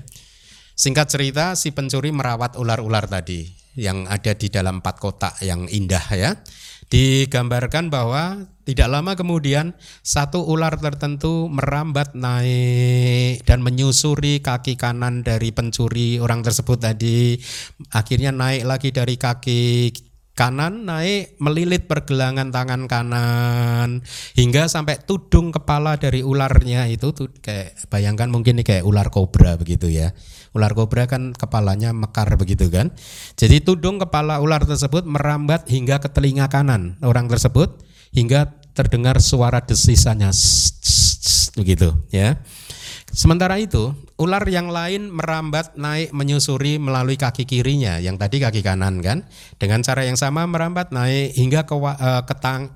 [0.77, 6.05] Singkat cerita, si pencuri merawat ular-ular tadi yang ada di dalam empat kotak yang indah
[6.15, 6.31] ya
[6.89, 15.53] digambarkan bahwa tidak lama kemudian satu ular tertentu merambat naik dan menyusuri kaki kanan dari
[15.53, 17.37] pencuri orang tersebut tadi.
[17.93, 19.61] Akhirnya naik lagi dari kaki
[20.35, 24.03] kanan naik melilit pergelangan tangan kanan
[24.35, 29.55] hingga sampai tudung kepala dari ularnya itu tuh kayak bayangkan mungkin ini kayak ular kobra
[29.55, 30.11] begitu ya
[30.55, 32.95] Ular kobra kan kepalanya mekar begitu kan.
[33.35, 37.83] Jadi tudung kepala ular tersebut merambat hingga ke telinga kanan orang tersebut
[38.15, 40.31] hingga terdengar suara desisannya
[41.59, 42.39] begitu ya.
[43.15, 48.99] Sementara itu, ular yang lain merambat naik menyusuri melalui kaki kirinya, yang tadi kaki kanan
[48.99, 49.23] kan,
[49.55, 52.75] dengan cara yang sama merambat naik hingga ke, uh, ke tang,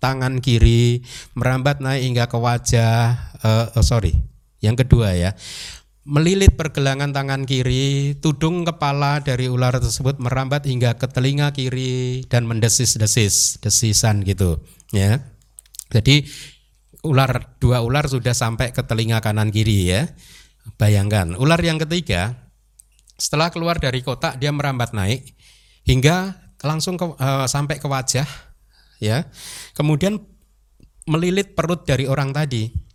[0.00, 1.04] tangan kiri,
[1.36, 4.16] merambat naik hingga ke wajah, uh, oh sorry,
[4.64, 5.36] yang kedua ya,
[6.06, 12.46] melilit pergelangan tangan kiri, tudung kepala dari ular tersebut merambat hingga ke telinga kiri dan
[12.46, 14.62] mendesis-desis, desisan gitu,
[14.94, 15.18] ya.
[15.90, 16.22] Jadi
[17.02, 20.06] ular dua ular sudah sampai ke telinga kanan kiri ya.
[20.78, 22.38] Bayangkan, ular yang ketiga
[23.18, 25.34] setelah keluar dari kotak dia merambat naik
[25.86, 28.26] hingga langsung ke, uh, sampai ke wajah
[29.02, 29.26] ya.
[29.74, 30.22] Kemudian
[31.06, 32.85] melilit perut dari orang tadi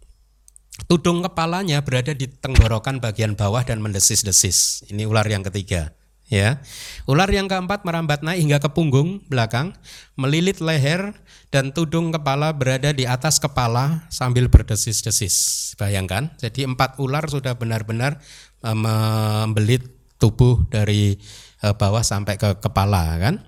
[0.91, 4.83] Tudung kepalanya berada di tenggorokan bagian bawah dan mendesis-desis.
[4.91, 5.95] Ini ular yang ketiga,
[6.27, 6.59] ya.
[7.07, 9.71] Ular yang keempat merambat naik hingga ke punggung belakang,
[10.19, 11.15] melilit leher
[11.47, 15.79] dan tudung kepala berada di atas kepala sambil berdesis-desis.
[15.79, 18.19] Bayangkan, jadi empat ular sudah benar-benar
[18.59, 19.87] uh, membelit
[20.19, 21.15] tubuh dari
[21.63, 23.39] uh, bawah sampai ke kepala kan.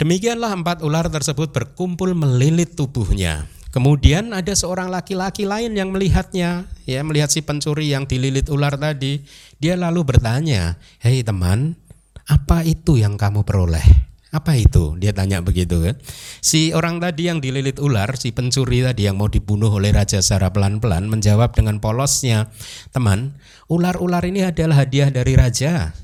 [0.00, 3.57] Demikianlah empat ular tersebut berkumpul melilit tubuhnya.
[3.68, 9.20] Kemudian ada seorang laki-laki lain yang melihatnya, ya melihat si pencuri yang dililit ular tadi.
[9.60, 11.76] Dia lalu bertanya, "Hei teman,
[12.24, 13.84] apa itu yang kamu peroleh?"
[14.28, 14.92] Apa itu?
[15.00, 15.96] Dia tanya begitu kan.
[16.44, 20.52] Si orang tadi yang dililit ular, si pencuri tadi yang mau dibunuh oleh raja secara
[20.52, 22.52] pelan-pelan menjawab dengan polosnya,
[22.92, 23.40] "Teman,
[23.72, 25.96] ular-ular ini adalah hadiah dari raja."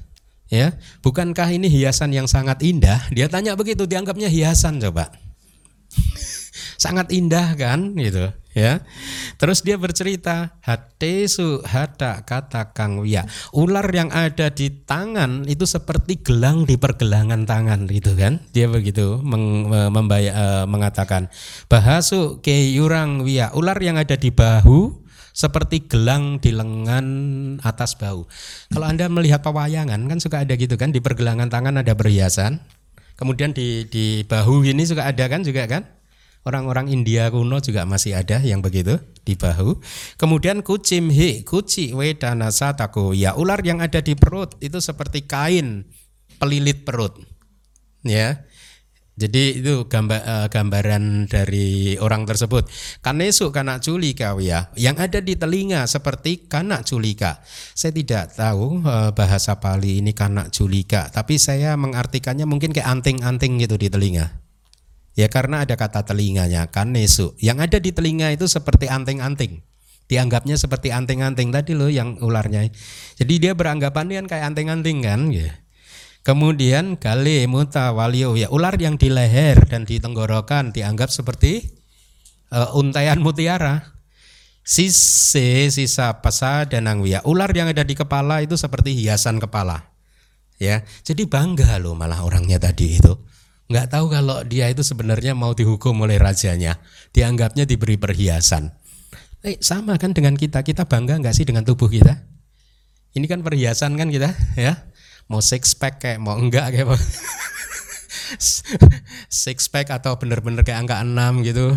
[0.49, 3.09] Ya, bukankah ini hiasan yang sangat indah?
[3.13, 5.13] Dia tanya begitu, dianggapnya hiasan coba
[6.85, 8.85] sangat indah kan gitu ya.
[9.41, 13.25] Terus dia bercerita hatesu hata kata kang wia.
[13.57, 18.45] Ular yang ada di tangan itu seperti gelang di pergelangan tangan gitu kan.
[18.53, 21.33] Dia begitu meng, membaya, uh, mengatakan
[21.73, 23.49] bahasu ke yurang wia.
[23.57, 25.01] Ular yang ada di bahu
[25.35, 27.07] seperti gelang di lengan
[27.65, 28.23] atas bahu.
[28.71, 32.61] Kalau Anda melihat pewayangan kan suka ada gitu kan di pergelangan tangan ada perhiasan.
[33.19, 35.83] Kemudian di di bahu ini juga ada kan juga kan?
[36.45, 39.81] Orang-orang India kuno juga masih ada yang begitu di bahu.
[40.21, 43.17] Kemudian kucim hi, kuci wedana satako.
[43.17, 45.89] Ya, ular yang ada di perut itu seperti kain
[46.37, 47.17] pelilit perut.
[48.05, 48.45] Ya.
[49.15, 52.67] Jadi itu gambar, uh, gambaran dari orang tersebut.
[52.99, 57.39] Kanesu kanak culika ya, yang ada di telinga seperti kanak culika.
[57.79, 63.63] Saya tidak tahu uh, bahasa Pali ini kanak culika, tapi saya mengartikannya mungkin kayak anting-anting
[63.63, 64.44] gitu di telinga.
[65.15, 67.39] Ya karena ada kata telinganya kan nesu.
[67.39, 69.63] Yang ada di telinga itu seperti anting-anting.
[70.11, 72.67] Dianggapnya seperti anting-anting tadi loh yang ularnya.
[73.15, 75.55] Jadi dia beranggapan kan kayak anting-anting kan ya.
[76.27, 81.79] Kemudian kali muta walio ya ular yang di leher dan di tenggorokan dianggap seperti
[82.51, 83.95] uh, untayan mutiara.
[84.65, 87.21] Sise sisa pasa dan angwia.
[87.29, 89.95] Ular yang ada di kepala itu seperti hiasan kepala.
[90.57, 93.13] Ya, jadi bangga loh malah orangnya tadi itu
[93.69, 96.77] nggak tahu kalau dia itu sebenarnya mau dihukum oleh rajanya,
[97.17, 98.73] dianggapnya diberi perhiasan.
[99.45, 102.17] Eh, sama kan dengan kita, kita bangga nggak sih dengan tubuh kita?
[103.15, 104.89] Ini kan perhiasan kan kita, ya.
[105.29, 107.01] Mau six pack kayak mau enggak kayak mau
[109.45, 111.77] six pack atau bener-bener kayak angka enam gitu.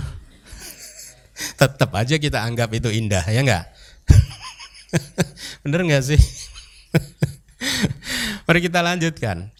[1.60, 3.66] Tetap aja kita anggap itu indah, ya enggak?
[5.64, 6.22] Bener nggak sih?
[8.48, 9.52] Mari kita lanjutkan.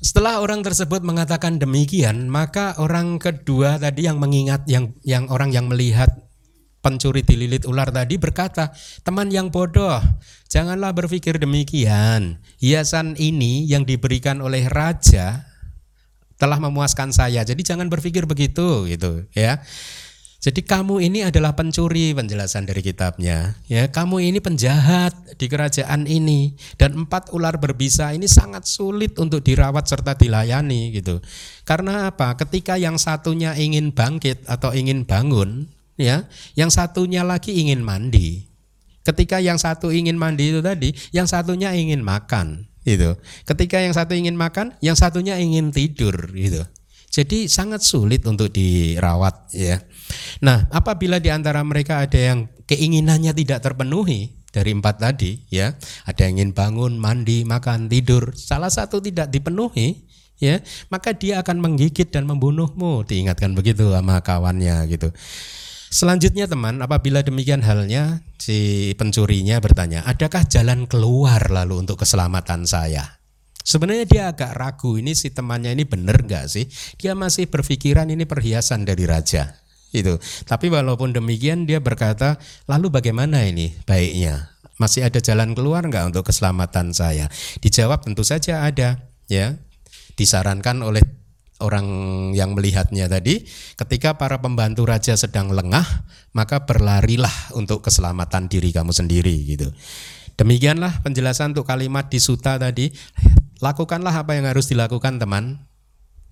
[0.00, 5.68] Setelah orang tersebut mengatakan demikian, maka orang kedua tadi yang mengingat yang yang orang yang
[5.68, 6.08] melihat
[6.80, 8.72] pencuri dililit ular tadi berkata,
[9.04, 10.00] "Teman yang bodoh,
[10.48, 12.40] janganlah berpikir demikian.
[12.56, 15.44] Hiasan ini yang diberikan oleh raja
[16.40, 17.44] telah memuaskan saya.
[17.44, 19.60] Jadi jangan berpikir begitu gitu, ya."
[20.40, 23.60] Jadi kamu ini adalah pencuri penjelasan dari kitabnya.
[23.68, 29.44] Ya, kamu ini penjahat di kerajaan ini dan empat ular berbisa ini sangat sulit untuk
[29.44, 31.20] dirawat serta dilayani gitu.
[31.68, 32.40] Karena apa?
[32.40, 35.68] Ketika yang satunya ingin bangkit atau ingin bangun,
[36.00, 36.24] ya,
[36.56, 38.48] yang satunya lagi ingin mandi.
[39.04, 43.20] Ketika yang satu ingin mandi itu tadi, yang satunya ingin makan, gitu.
[43.44, 46.64] Ketika yang satu ingin makan, yang satunya ingin tidur, gitu.
[47.10, 49.82] Jadi sangat sulit untuk dirawat ya.
[50.40, 55.74] Nah, apabila di antara mereka ada yang keinginannya tidak terpenuhi dari empat tadi ya,
[56.06, 60.06] ada yang ingin bangun, mandi, makan, tidur, salah satu tidak dipenuhi
[60.42, 60.58] ya,
[60.90, 63.06] maka dia akan menggigit dan membunuhmu.
[63.06, 65.14] Diingatkan begitu sama kawannya gitu.
[65.90, 73.18] Selanjutnya teman, apabila demikian halnya si pencurinya bertanya, adakah jalan keluar lalu untuk keselamatan saya?
[73.60, 76.70] Sebenarnya dia agak ragu ini si temannya ini benar nggak sih?
[76.96, 79.52] Dia masih berpikiran ini perhiasan dari raja.
[79.90, 80.22] Itu.
[80.46, 82.38] Tapi walaupun demikian dia berkata,
[82.70, 84.54] lalu bagaimana ini baiknya?
[84.80, 87.28] Masih ada jalan keluar nggak untuk keselamatan saya?
[87.60, 89.60] Dijawab tentu saja ada, ya.
[90.16, 91.02] Disarankan oleh
[91.60, 91.86] orang
[92.32, 93.44] yang melihatnya tadi,
[93.76, 95.84] ketika para pembantu raja sedang lengah,
[96.32, 99.68] maka berlarilah untuk keselamatan diri kamu sendiri gitu.
[100.40, 102.88] Demikianlah penjelasan untuk kalimat di suta tadi.
[103.60, 105.60] Lakukanlah apa yang harus dilakukan teman.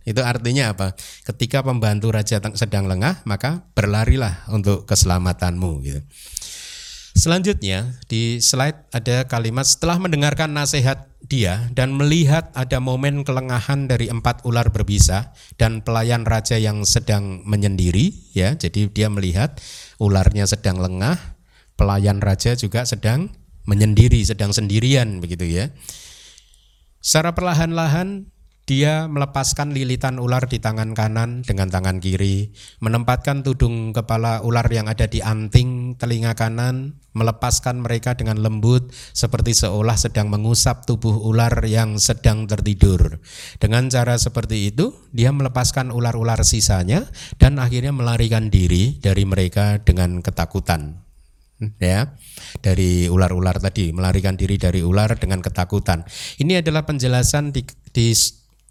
[0.08, 0.96] Itu artinya apa?
[1.28, 5.70] Ketika pembantu raja sedang lengah, maka berlarilah untuk keselamatanmu.
[5.84, 6.00] Gitu.
[7.18, 14.06] Selanjutnya di slide ada kalimat setelah mendengarkan nasihat dia dan melihat ada momen kelengahan dari
[14.06, 18.54] empat ular berbisa dan pelayan raja yang sedang menyendiri, ya.
[18.54, 19.58] Jadi dia melihat
[19.98, 21.18] ularnya sedang lengah,
[21.74, 23.34] pelayan raja juga sedang
[23.66, 25.74] menyendiri, sedang sendirian begitu ya.
[27.02, 28.30] Secara perlahan-lahan
[28.68, 32.52] dia melepaskan lilitan ular di tangan kanan dengan tangan kiri,
[32.84, 39.56] menempatkan tudung kepala ular yang ada di anting telinga kanan, melepaskan mereka dengan lembut seperti
[39.56, 43.24] seolah sedang mengusap tubuh ular yang sedang tertidur.
[43.56, 47.08] Dengan cara seperti itu, dia melepaskan ular-ular sisanya
[47.40, 51.08] dan akhirnya melarikan diri dari mereka dengan ketakutan
[51.82, 52.14] ya
[52.62, 56.06] dari ular-ular tadi melarikan diri dari ular dengan ketakutan
[56.38, 58.14] ini adalah penjelasan di, di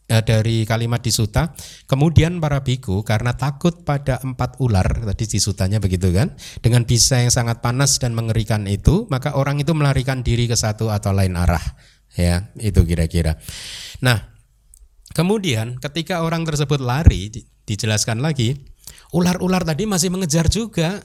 [0.08, 1.52] dari kalimat di suta.
[1.84, 6.34] Kemudian para biku karena takut pada empat ular tadi di sutanya begitu kan,
[6.64, 10.88] dengan bisa yang sangat panas dan mengerikan itu, maka orang itu melarikan diri ke satu
[10.88, 11.64] atau lain arah.
[12.16, 13.38] Ya, itu kira-kira.
[14.02, 14.34] Nah,
[15.12, 18.58] kemudian ketika orang tersebut lari, di, dijelaskan lagi,
[19.12, 21.04] ular-ular tadi masih mengejar juga.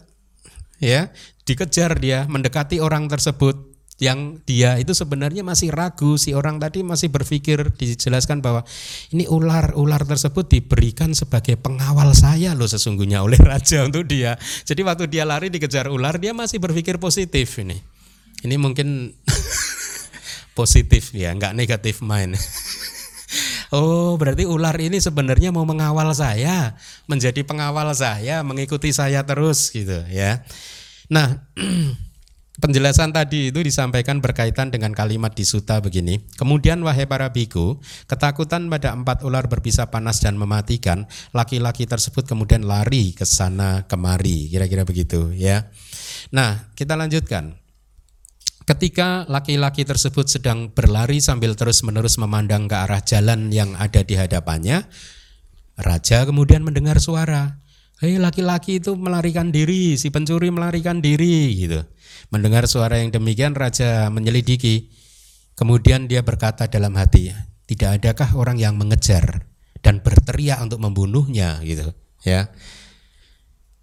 [0.82, 1.14] Ya,
[1.46, 7.12] dikejar dia, mendekati orang tersebut yang dia itu sebenarnya masih ragu si orang tadi masih
[7.12, 8.64] berpikir dijelaskan bahwa
[9.12, 14.40] ini ular ular tersebut diberikan sebagai pengawal saya loh sesungguhnya oleh raja untuk dia.
[14.64, 17.78] Jadi waktu dia lari dikejar ular dia masih berpikir positif ini.
[18.43, 19.12] Ini mungkin
[20.59, 22.34] positif ya nggak negatif mind
[23.72, 26.76] Oh, berarti ular ini sebenarnya mau mengawal saya,
[27.09, 30.45] menjadi pengawal saya, mengikuti saya terus gitu ya.
[31.09, 31.40] Nah,
[32.62, 36.22] Penjelasan tadi itu disampaikan berkaitan dengan kalimat di suta begini.
[36.38, 42.62] Kemudian wahai para biku, ketakutan pada empat ular berbisa panas dan mematikan, laki-laki tersebut kemudian
[42.62, 44.46] lari ke sana kemari.
[44.46, 45.74] Kira-kira begitu ya.
[46.30, 47.58] Nah, kita lanjutkan.
[48.62, 54.86] Ketika laki-laki tersebut sedang berlari sambil terus-menerus memandang ke arah jalan yang ada di hadapannya,
[55.82, 57.58] raja kemudian mendengar suara.
[58.03, 61.86] Hei laki-laki itu melarikan diri, si pencuri melarikan diri gitu.
[62.34, 64.90] Mendengar suara yang demikian raja menyelidiki.
[65.55, 67.30] Kemudian dia berkata dalam hati,
[67.70, 69.46] tidak adakah orang yang mengejar
[69.86, 71.94] dan berteriak untuk membunuhnya gitu,
[72.26, 72.50] ya.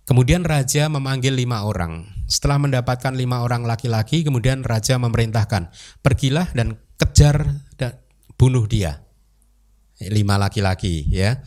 [0.03, 2.03] Kemudian raja memanggil lima orang.
[2.27, 5.71] Setelah mendapatkan lima orang laki-laki, kemudian raja memerintahkan,
[6.03, 7.95] pergilah dan kejar dan
[8.35, 8.99] bunuh dia.
[10.11, 11.39] Lima laki-laki, ya.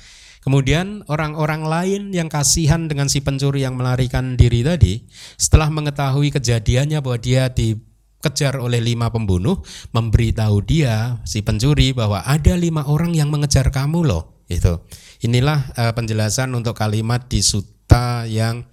[0.42, 5.06] Kemudian orang-orang lain yang kasihan dengan si pencuri yang melarikan diri tadi,
[5.38, 9.62] setelah mengetahui kejadiannya bahwa dia dikejar oleh lima pembunuh,
[9.94, 14.42] memberitahu dia si pencuri bahwa ada lima orang yang mengejar kamu loh.
[14.50, 14.82] Itu.
[15.22, 18.66] Inilah uh, penjelasan untuk kalimat di suta yang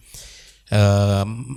[0.70, 0.82] E,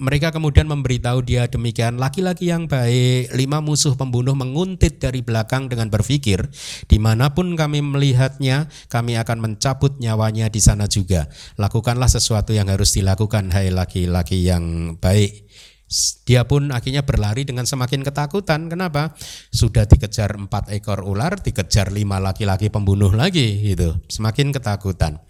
[0.01, 5.93] mereka kemudian memberitahu dia demikian laki-laki yang baik lima musuh pembunuh menguntit dari belakang dengan
[5.93, 6.49] berpikir
[6.89, 11.29] di mana pun kami melihatnya kami akan mencabut nyawanya di sana juga
[11.61, 15.45] lakukanlah sesuatu yang harus dilakukan hai laki-laki yang baik
[16.25, 18.73] dia pun akhirnya berlari dengan semakin ketakutan.
[18.73, 19.13] Kenapa?
[19.53, 24.01] Sudah dikejar empat ekor ular, dikejar lima laki-laki pembunuh lagi, gitu.
[24.09, 25.21] Semakin ketakutan.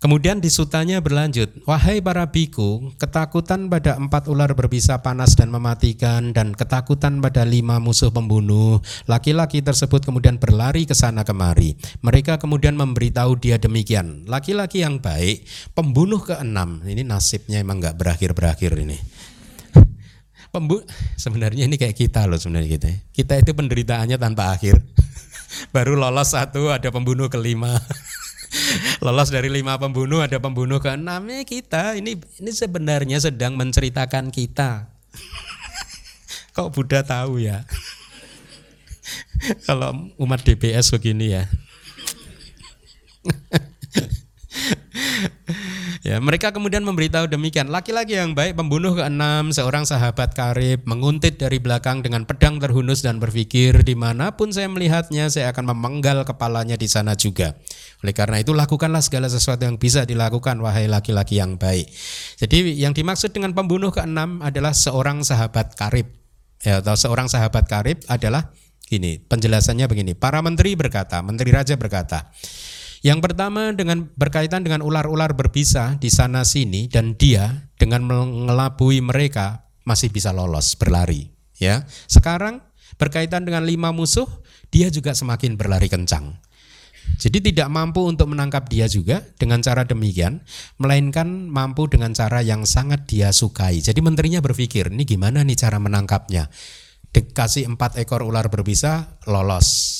[0.00, 6.56] Kemudian disutanya berlanjut, Wahai para biku, ketakutan pada empat ular berbisa panas dan mematikan dan
[6.56, 8.80] ketakutan pada lima musuh pembunuh.
[9.04, 11.76] Laki-laki tersebut kemudian berlari ke sana kemari.
[12.00, 15.44] Mereka kemudian memberitahu dia demikian, laki-laki yang baik,
[15.76, 16.80] pembunuh keenam.
[16.80, 18.96] Ini nasibnya emang nggak berakhir-berakhir ini.
[20.56, 20.80] Pembu
[21.20, 22.88] sebenarnya ini kayak kita loh sebenarnya kita.
[23.12, 24.80] Kita itu penderitaannya tanpa akhir.
[25.76, 27.76] Baru lolos satu ada pembunuh kelima.
[29.04, 34.88] lolos dari lima pembunuh ada pembunuh ke enamnya kita ini ini sebenarnya sedang menceritakan kita.
[36.56, 37.64] Kok Buddha tahu ya?
[39.66, 41.48] Kalau umat DPS begini ya
[46.00, 51.60] Ya, mereka kemudian memberitahu demikian, laki-laki yang baik pembunuh keenam, seorang sahabat karib, menguntit dari
[51.60, 56.80] belakang dengan pedang terhunus dan berpikir, di mana pun saya melihatnya, saya akan memenggal kepalanya
[56.80, 57.52] di sana juga.
[58.00, 61.92] Oleh karena itu, lakukanlah segala sesuatu yang bisa dilakukan, wahai laki-laki yang baik.
[62.40, 66.08] Jadi yang dimaksud dengan pembunuh keenam adalah seorang sahabat karib.
[66.64, 68.56] Ya, atau seorang sahabat karib adalah
[68.88, 72.32] gini, penjelasannya begini, para menteri berkata, menteri raja berkata,
[73.00, 79.64] yang pertama dengan berkaitan dengan ular-ular berbisa di sana sini dan dia dengan mengelabui mereka
[79.88, 81.88] masih bisa lolos berlari ya.
[82.08, 82.60] Sekarang
[83.00, 84.28] berkaitan dengan lima musuh
[84.68, 86.36] dia juga semakin berlari kencang.
[87.20, 90.46] Jadi tidak mampu untuk menangkap dia juga dengan cara demikian,
[90.78, 93.82] melainkan mampu dengan cara yang sangat dia sukai.
[93.82, 96.46] Jadi menterinya berpikir, ini gimana nih cara menangkapnya?
[97.10, 99.99] Dikasih empat ekor ular berbisa, lolos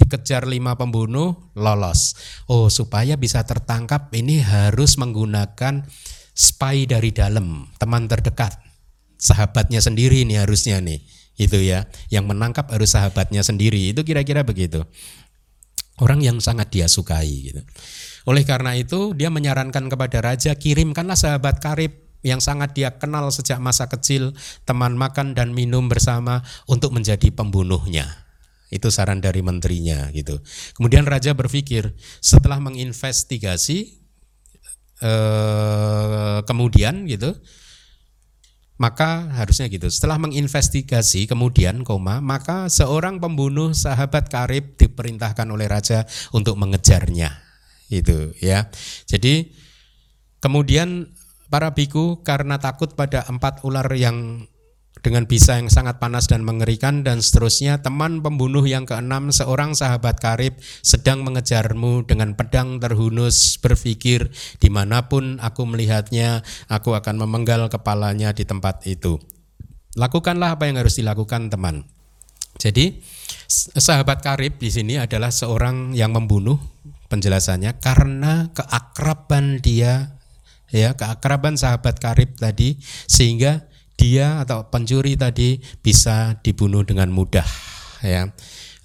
[0.00, 2.16] dikejar lima pembunuh lolos.
[2.48, 5.84] Oh, supaya bisa tertangkap ini harus menggunakan
[6.32, 8.56] spy dari dalam, teman terdekat,
[9.20, 11.04] sahabatnya sendiri nih harusnya nih,
[11.36, 11.84] itu ya.
[12.08, 13.92] Yang menangkap harus sahabatnya sendiri.
[13.92, 14.88] Itu kira-kira begitu.
[16.00, 17.60] Orang yang sangat dia sukai gitu.
[18.24, 23.60] Oleh karena itu dia menyarankan kepada raja kirimkanlah sahabat karib yang sangat dia kenal sejak
[23.60, 24.36] masa kecil,
[24.68, 28.29] teman makan dan minum bersama untuk menjadi pembunuhnya.
[28.70, 30.38] Itu saran dari menterinya gitu.
[30.78, 31.90] Kemudian raja berpikir
[32.22, 33.78] setelah menginvestigasi
[35.02, 37.34] eh, kemudian gitu
[38.80, 39.92] maka harusnya gitu.
[39.92, 47.28] Setelah menginvestigasi kemudian koma, maka seorang pembunuh sahabat karib diperintahkan oleh raja untuk mengejarnya.
[47.92, 48.72] Itu ya.
[49.04, 49.52] Jadi
[50.40, 51.12] kemudian
[51.52, 54.48] para biku karena takut pada empat ular yang
[55.00, 57.80] dengan bisa yang sangat panas dan mengerikan dan seterusnya.
[57.80, 65.08] Teman pembunuh yang keenam seorang sahabat karib sedang mengejarmu dengan pedang terhunus berpikir di mana
[65.08, 69.20] pun aku melihatnya aku akan memenggal kepalanya di tempat itu.
[69.98, 71.82] Lakukanlah apa yang harus dilakukan teman.
[72.60, 73.00] Jadi
[73.48, 76.60] sahabat karib di sini adalah seorang yang membunuh
[77.10, 80.20] penjelasannya karena keakraban dia
[80.70, 82.78] ya keakraban sahabat karib tadi
[83.10, 83.69] sehingga
[84.00, 87.44] dia atau pencuri tadi bisa dibunuh dengan mudah
[88.00, 88.32] ya.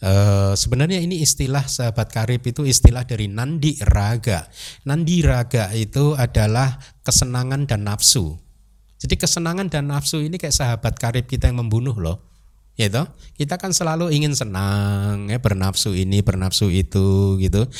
[0.03, 0.11] E,
[0.59, 4.51] sebenarnya ini istilah sahabat karib itu istilah dari nandi raga.
[4.83, 6.75] Nandi raga itu adalah
[7.07, 8.35] kesenangan dan nafsu.
[8.99, 12.35] Jadi kesenangan dan nafsu ini kayak sahabat karib kita yang membunuh loh
[12.75, 12.91] ya
[13.39, 17.71] kita kan selalu ingin senang ya bernafsu ini bernafsu itu gitu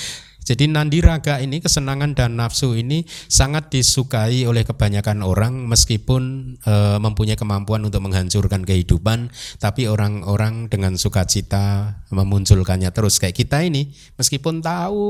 [0.46, 6.74] jadi nandi raga ini kesenangan dan nafsu ini sangat disukai oleh kebanyakan orang meskipun e,
[7.02, 13.90] mempunyai kemampuan untuk menghancurkan kehidupan, tapi orang-orang dengan sukacita memunculkannya terus kayak kita ini
[14.22, 15.04] meskipun tahu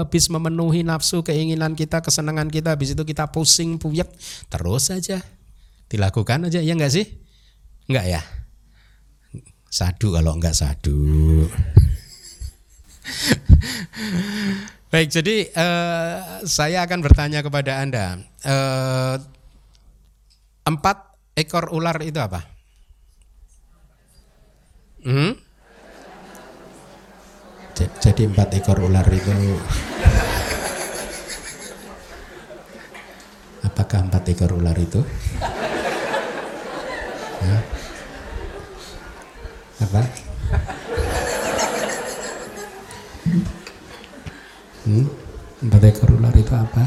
[0.00, 4.08] habis memenuhi nafsu keinginan kita, kesenangan kita habis itu kita pusing puyek
[4.48, 5.20] terus saja
[5.92, 7.04] dilakukan aja ya enggak sih?
[7.92, 8.22] Enggak ya?
[9.68, 11.44] Sadu kalau enggak sadu.
[14.92, 18.22] Baik, jadi uh, saya akan bertanya kepada Anda.
[18.46, 19.18] Uh,
[20.66, 22.42] empat ekor ular itu apa?
[25.06, 25.38] Hmm?
[27.76, 29.30] Jadi empat ekor ular itu
[33.60, 35.04] Apakah empat ekor ular itu?
[37.44, 37.58] Ya.
[39.84, 40.02] Apa?
[44.86, 45.02] Hmm?
[45.66, 46.82] Ular itu apa?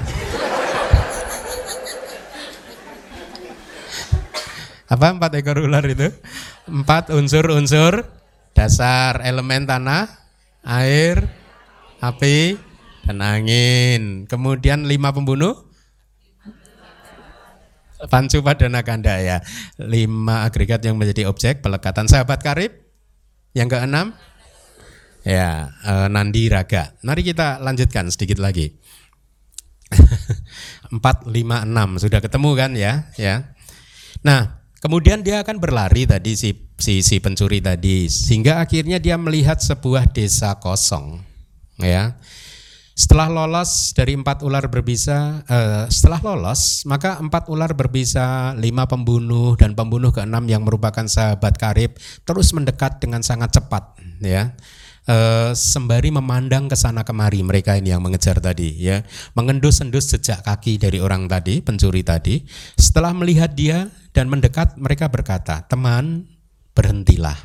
[4.87, 6.07] apa empat ekor ular itu?
[6.63, 8.07] Empat unsur-unsur
[8.55, 10.07] dasar elemen tanah,
[10.63, 11.27] air,
[11.99, 12.55] api,
[13.03, 14.23] dan angin.
[14.31, 15.67] Kemudian lima pembunuh?
[18.07, 19.43] Pancu padana kanda ya.
[19.75, 22.71] Lima agregat yang menjadi objek pelekatan sahabat karib.
[23.51, 24.15] Yang keenam,
[25.29, 26.97] Ya, uh, Nandi Raga.
[27.05, 28.73] Mari kita lanjutkan sedikit lagi.
[30.89, 33.53] 4 5 6 sudah ketemu kan ya, ya.
[34.25, 39.61] Nah, kemudian dia akan berlari tadi si si si pencuri tadi sehingga akhirnya dia melihat
[39.61, 41.21] sebuah desa kosong,
[41.77, 42.17] ya.
[42.97, 49.53] Setelah lolos dari empat ular berbisa, uh, setelah lolos maka empat ular berbisa, lima pembunuh
[49.53, 51.93] dan pembunuh keenam yang merupakan sahabat karib
[52.25, 53.93] terus mendekat dengan sangat cepat,
[54.25, 54.57] ya
[55.07, 59.05] uh, sembari memandang ke sana kemari mereka ini yang mengejar tadi ya.
[59.37, 62.41] Mengendus-endus jejak kaki dari orang tadi pencuri tadi.
[62.75, 66.27] Setelah melihat dia dan mendekat mereka berkata teman
[66.73, 67.37] berhentilah.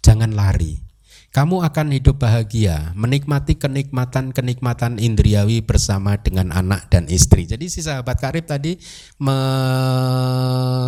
[0.00, 0.88] Jangan lari.
[1.28, 7.44] Kamu akan hidup bahagia, menikmati kenikmatan-kenikmatan indriawi bersama dengan anak dan istri.
[7.44, 8.80] Jadi si sahabat karib tadi
[9.20, 9.36] me,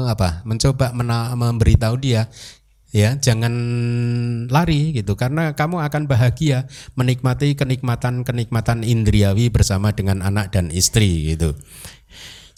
[0.08, 2.32] apa, mencoba mena, memberitahu dia,
[2.90, 3.54] ya jangan
[4.50, 6.66] lari gitu karena kamu akan bahagia
[6.98, 11.54] menikmati kenikmatan-kenikmatan indriawi bersama dengan anak dan istri gitu.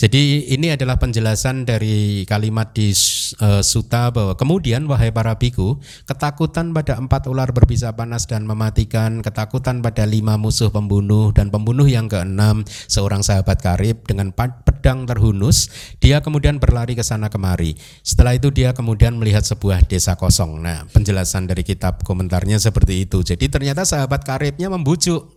[0.03, 2.91] Jadi ini adalah penjelasan dari kalimat di
[3.39, 5.79] uh, Suta bahwa kemudian wahai para biku,
[6.11, 11.87] ketakutan pada empat ular berbisa panas dan mematikan, ketakutan pada lima musuh pembunuh dan pembunuh
[11.87, 15.71] yang keenam seorang sahabat karib dengan pedang terhunus,
[16.03, 17.79] dia kemudian berlari ke sana kemari.
[18.03, 20.67] Setelah itu dia kemudian melihat sebuah desa kosong.
[20.67, 23.23] Nah, penjelasan dari kitab komentarnya seperti itu.
[23.23, 25.31] Jadi ternyata sahabat karibnya membujuk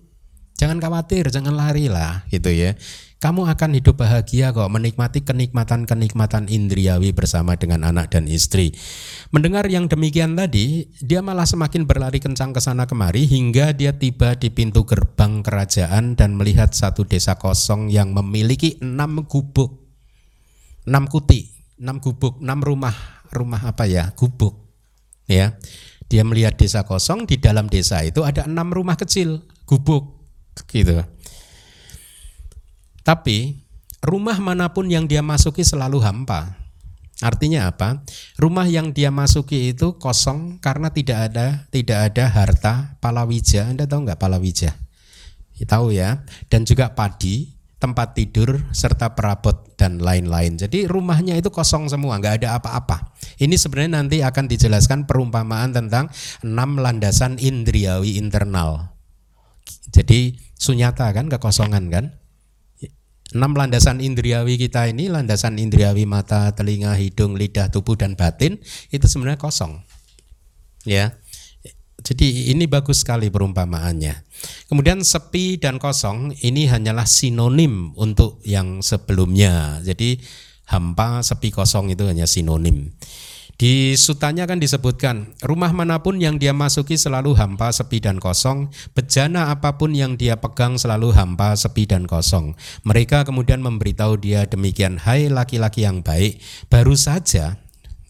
[0.55, 2.79] Jangan khawatir, jangan lari lah gitu ya
[3.25, 8.77] kamu akan hidup bahagia kok menikmati kenikmatan-kenikmatan indriawi bersama dengan anak dan istri.
[9.33, 14.37] Mendengar yang demikian tadi, dia malah semakin berlari kencang ke sana kemari hingga dia tiba
[14.37, 19.73] di pintu gerbang kerajaan dan melihat satu desa kosong yang memiliki enam gubuk,
[20.85, 21.49] enam kuti,
[21.81, 22.93] enam gubuk, enam rumah,
[23.33, 24.69] rumah apa ya, gubuk,
[25.25, 25.57] ya.
[26.13, 30.29] Dia melihat desa kosong, di dalam desa itu ada enam rumah kecil, gubuk,
[30.69, 31.01] gitu.
[33.05, 33.61] Tapi
[34.01, 36.57] rumah mana pun yang dia masuki selalu hampa.
[37.21, 38.03] Artinya apa?
[38.35, 43.71] Rumah yang dia masuki itu kosong karena tidak ada tidak ada harta palawija.
[43.71, 44.73] Anda tahu nggak palawija?
[45.63, 46.25] Tahu ya.
[46.51, 50.59] Dan juga padi, tempat tidur serta perabot dan lain-lain.
[50.59, 53.15] Jadi rumahnya itu kosong semua, nggak ada apa-apa.
[53.39, 56.11] Ini sebenarnya nanti akan dijelaskan perumpamaan tentang
[56.43, 58.91] enam landasan indriawi internal.
[59.93, 62.05] Jadi sunyata kan kekosongan kan?
[63.35, 68.55] Enam landasan indriawi kita ini landasan indriawi mata, telinga, hidung, lidah, tubuh dan batin
[68.95, 69.83] itu sebenarnya kosong.
[70.87, 71.19] Ya.
[72.05, 74.23] Jadi ini bagus sekali perumpamaannya.
[74.69, 79.81] Kemudian sepi dan kosong ini hanyalah sinonim untuk yang sebelumnya.
[79.81, 80.21] Jadi
[80.69, 82.93] hampa, sepi, kosong itu hanya sinonim.
[83.55, 88.67] Di sutanya kan disebutkan, rumah mana pun yang dia masuki selalu hampa, sepi dan kosong,
[88.91, 92.51] bejana apa pun yang dia pegang selalu hampa, sepi dan kosong.
[92.83, 97.55] Mereka kemudian memberitahu dia demikian, "Hai laki-laki yang baik, baru saja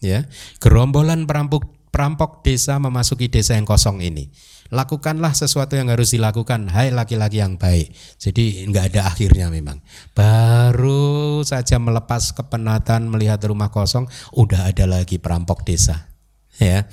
[0.02, 0.26] ya,
[0.58, 4.34] gerombolan perampok perampok desa memasuki desa yang kosong ini."
[4.70, 7.92] Lakukanlah sesuatu yang harus dilakukan hai laki-laki yang baik.
[8.18, 9.82] Jadi nggak ada akhirnya memang.
[10.14, 16.10] Baru saja melepas kepenatan melihat rumah kosong udah ada lagi perampok desa
[16.58, 16.86] ya.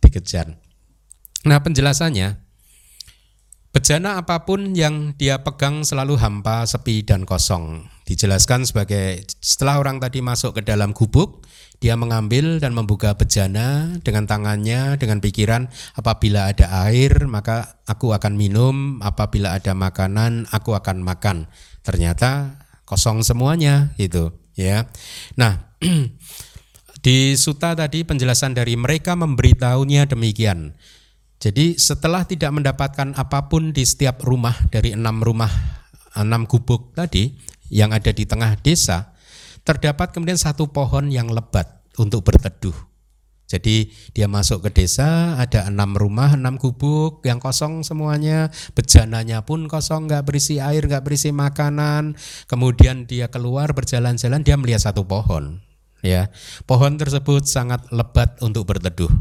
[0.00, 0.54] Dikejar.
[1.44, 2.44] Nah penjelasannya
[3.74, 7.90] Bejana apa pun yang dia pegang selalu hampa, sepi, dan kosong.
[8.06, 11.42] Dijelaskan sebagai setelah orang tadi masuk ke dalam gubuk,
[11.82, 15.68] dia mengambil dan membuka bejana dengan tangannya, dengan pikiran,
[15.98, 21.50] apabila ada air maka aku akan minum, apabila ada makanan aku akan makan.
[21.84, 24.88] Ternyata kosong semuanya gitu, ya.
[25.36, 25.76] Nah,
[27.04, 30.72] di suta tadi penjelasan dari mereka memberitahunya demikian.
[31.36, 35.52] Jadi setelah tidak mendapatkan apa pun di setiap rumah dari enam rumah,
[36.16, 37.36] enam gubuk tadi
[37.68, 39.12] yang ada di tengah desa,
[39.64, 42.76] terdapat kemudian satu pohon yang lebat untuk berteduh.
[43.44, 49.68] Jadi dia masuk ke desa, ada enam rumah, enam gubuk yang kosong semuanya, bejananya pun
[49.68, 52.16] kosong, nggak berisi air, nggak berisi makanan.
[52.48, 55.60] Kemudian dia keluar berjalan-jalan, dia melihat satu pohon.
[56.04, 56.28] Ya,
[56.68, 59.12] pohon tersebut sangat lebat untuk berteduh.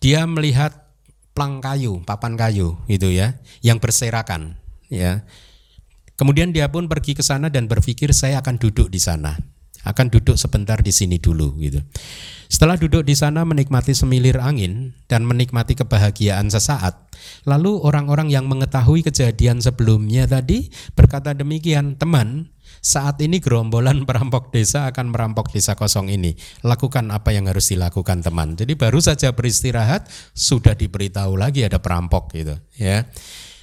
[0.00, 0.92] Dia melihat
[1.32, 4.60] plang kayu, papan kayu gitu ya, yang berserakan
[4.90, 5.24] ya.
[6.16, 9.40] Kemudian dia pun pergi ke sana dan berpikir saya akan duduk di sana.
[9.86, 11.80] Akan duduk sebentar di sini dulu gitu.
[12.50, 16.98] Setelah duduk di sana menikmati semilir angin dan menikmati kebahagiaan sesaat,
[17.46, 20.66] lalu orang-orang yang mengetahui kejadian sebelumnya tadi
[20.98, 22.50] berkata demikian, "Teman,
[22.80, 26.34] saat ini gerombolan perampok desa akan merampok desa kosong ini.
[26.64, 28.56] Lakukan apa yang harus dilakukan teman.
[28.56, 33.06] Jadi baru saja beristirahat sudah diberitahu lagi ada perampok gitu ya.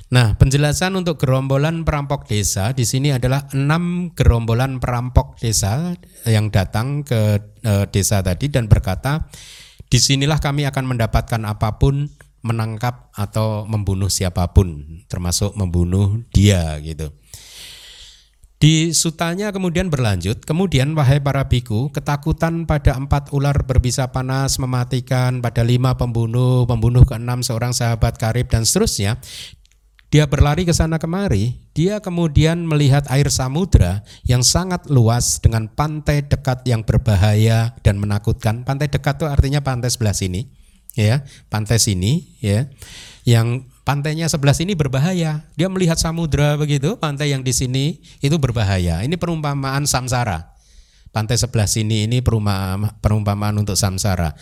[0.08, 7.04] Nah, penjelasan untuk gerombolan perampok desa di sini adalah enam gerombolan perampok desa yang datang
[7.04, 9.28] ke e, desa tadi dan berkata,
[9.92, 12.08] di sinilah kami akan mendapatkan apa pun
[12.40, 17.12] menangkap atau membunuh siapa pun, termasuk membunuh dia gitu.
[18.58, 25.46] Di sutanya kemudian berlanjut, kemudian wahai para biku, ketakutan pada empat ular berbisa panas mematikan,
[25.46, 29.22] pada lima pembunuh, pembunuh keenam seorang sahabat karib dan seterusnya.
[30.08, 36.24] Dia berlari ke sana kemari, dia kemudian melihat air samudra yang sangat luas dengan pantai
[36.24, 38.64] dekat yang berbahaya dan menakutkan.
[38.64, 40.48] Pantai dekat itu artinya pantai sebelah sini,
[40.96, 42.72] ya, pantai sini, ya,
[43.28, 45.44] yang pantainya sebelah sini berbahaya.
[45.60, 49.04] Dia melihat samudra begitu, pantai yang di sini itu berbahaya.
[49.04, 50.57] Ini perumpamaan samsara.
[51.12, 54.36] Pantai sebelah sini ini perumpamaan, perumpamaan untuk samsara.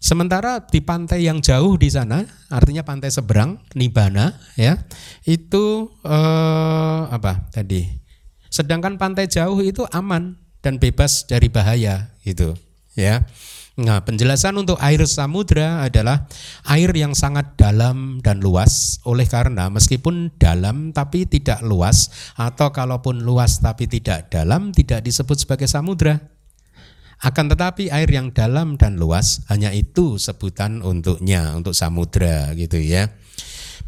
[0.00, 4.80] Sementara di pantai yang jauh di sana, artinya pantai seberang, Nibana, ya,
[5.28, 7.84] itu eh, apa tadi?
[8.48, 12.56] Sedangkan pantai jauh itu aman dan bebas dari bahaya, gitu,
[12.94, 13.26] ya.
[13.80, 16.28] Nah, penjelasan untuk air samudra adalah
[16.68, 19.00] air yang sangat dalam dan luas.
[19.08, 25.48] Oleh karena meskipun dalam tapi tidak luas atau kalaupun luas tapi tidak dalam tidak disebut
[25.48, 26.20] sebagai samudra.
[27.20, 33.12] Akan tetapi air yang dalam dan luas hanya itu sebutan untuknya untuk samudra gitu ya.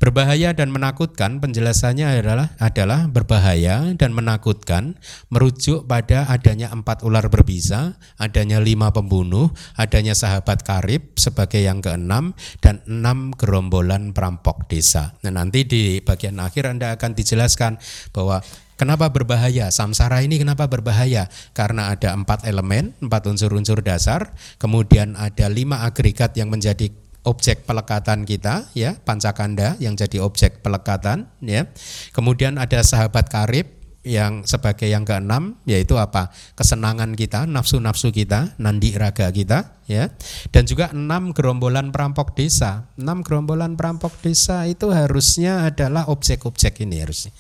[0.03, 4.99] Berbahaya dan menakutkan penjelasannya adalah adalah berbahaya dan menakutkan
[5.31, 12.35] merujuk pada adanya empat ular berbisa, adanya lima pembunuh, adanya sahabat karib sebagai yang keenam
[12.59, 15.15] dan enam gerombolan perampok desa.
[15.23, 17.79] Nah nanti di bagian akhir Anda akan dijelaskan
[18.11, 18.43] bahwa
[18.83, 19.71] Kenapa berbahaya?
[19.71, 21.31] Samsara ini kenapa berbahaya?
[21.55, 26.91] Karena ada empat elemen, empat unsur-unsur dasar, kemudian ada lima agregat yang menjadi
[27.23, 31.71] objek pelekatan kita ya pancakanda yang jadi objek pelekatan ya.
[32.11, 33.67] Kemudian ada sahabat karib
[34.03, 36.35] yang sebagai yang keenam yaitu apa?
[36.59, 40.11] Kesenangan kita nafsu-nafsu kita nandi raga kita ya.
[40.51, 42.91] Dan juga enam gerombolan perampok desa.
[42.99, 47.33] Enam gerombolan perampok desa itu harusnya adalah objek-objek ini harusnya.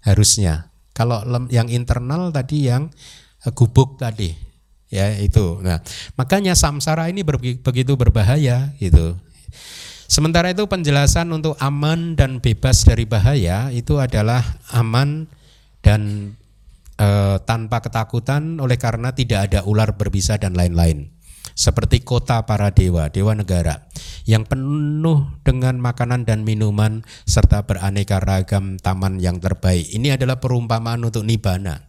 [0.00, 0.72] Harusnya.
[0.96, 1.20] Kalau
[1.52, 2.88] yang internal tadi yang
[3.44, 4.45] eh, gubuk tadi
[4.90, 5.60] ya itu.
[5.62, 5.82] Nah,
[6.14, 7.26] makanya samsara ini
[7.60, 9.18] begitu berbahaya gitu.
[10.06, 14.38] Sementara itu penjelasan untuk aman dan bebas dari bahaya itu adalah
[14.70, 15.26] aman
[15.82, 16.32] dan
[16.94, 17.08] e,
[17.42, 21.10] tanpa ketakutan oleh karena tidak ada ular berbisa dan lain-lain.
[21.56, 23.88] Seperti kota para dewa, dewa negara
[24.28, 29.90] yang penuh dengan makanan dan minuman serta beraneka ragam taman yang terbaik.
[29.90, 31.85] Ini adalah perumpamaan untuk nibana.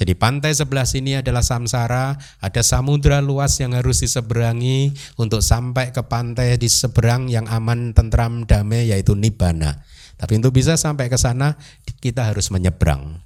[0.00, 6.00] Jadi pantai sebelah sini adalah samsara, ada samudra luas yang harus diseberangi untuk sampai ke
[6.08, 9.84] pantai di seberang yang aman, tentram, damai yaitu nibbana.
[10.16, 11.60] Tapi untuk bisa sampai ke sana
[12.00, 13.20] kita harus menyeberang.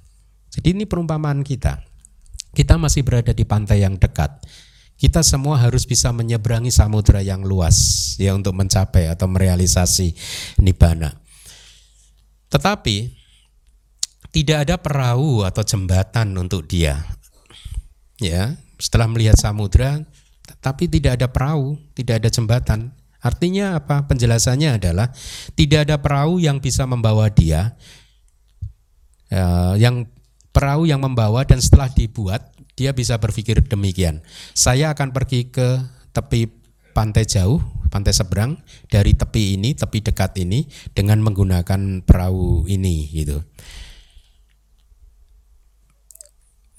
[0.51, 1.79] Jadi ini perumpamaan kita.
[2.51, 4.43] Kita masih berada di pantai yang dekat.
[4.99, 10.11] Kita semua harus bisa menyeberangi samudra yang luas ya untuk mencapai atau merealisasi
[10.59, 11.23] nibbana.
[12.51, 13.24] Tetapi
[14.35, 17.07] tidak ada perahu atau jembatan untuk dia.
[18.19, 20.03] Ya, setelah melihat samudra,
[20.59, 22.91] tapi tidak ada perahu, tidak ada jembatan.
[23.23, 24.03] Artinya apa?
[24.03, 25.07] Penjelasannya adalah
[25.55, 27.79] tidak ada perahu yang bisa membawa dia,
[29.31, 30.03] ya, yang
[30.51, 34.19] perahu yang membawa dan setelah dibuat dia bisa berpikir demikian.
[34.51, 35.79] Saya akan pergi ke
[36.11, 36.51] tepi
[36.91, 38.59] pantai jauh, pantai seberang
[38.91, 43.39] dari tepi ini, tepi dekat ini dengan menggunakan perahu ini gitu.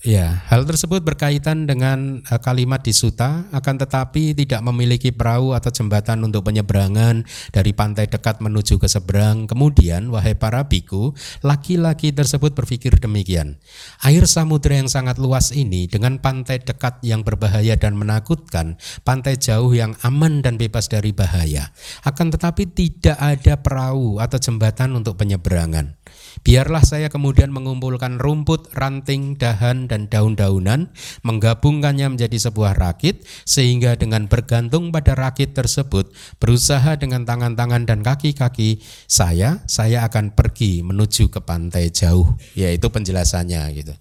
[0.07, 5.75] Ya, hal tersebut berkaitan dengan uh, kalimat di suta, akan tetapi tidak memiliki perahu atau
[5.75, 9.51] jembatan untuk penyeberangan dari pantai dekat menuju ke seberang.
[9.51, 11.11] Kemudian, wahai para biku,
[11.43, 13.59] laki-laki tersebut berpikir demikian.
[14.07, 19.75] Air samudera yang sangat luas ini dengan pantai dekat yang berbahaya dan menakutkan, pantai jauh
[19.75, 21.75] yang aman dan bebas dari bahaya.
[22.07, 25.99] Akan tetapi tidak ada perahu atau jembatan untuk penyeberangan.
[26.43, 30.93] Biarlah saya kemudian mengumpulkan rumput, ranting, dahan, dan daun-daunan,
[31.25, 38.85] menggabungkannya menjadi sebuah rakit, sehingga dengan bergantung pada rakit tersebut, berusaha dengan tangan-tangan dan kaki-kaki
[39.07, 42.37] saya, saya akan pergi menuju ke pantai jauh.
[42.57, 43.95] Yaitu penjelasannya gitu.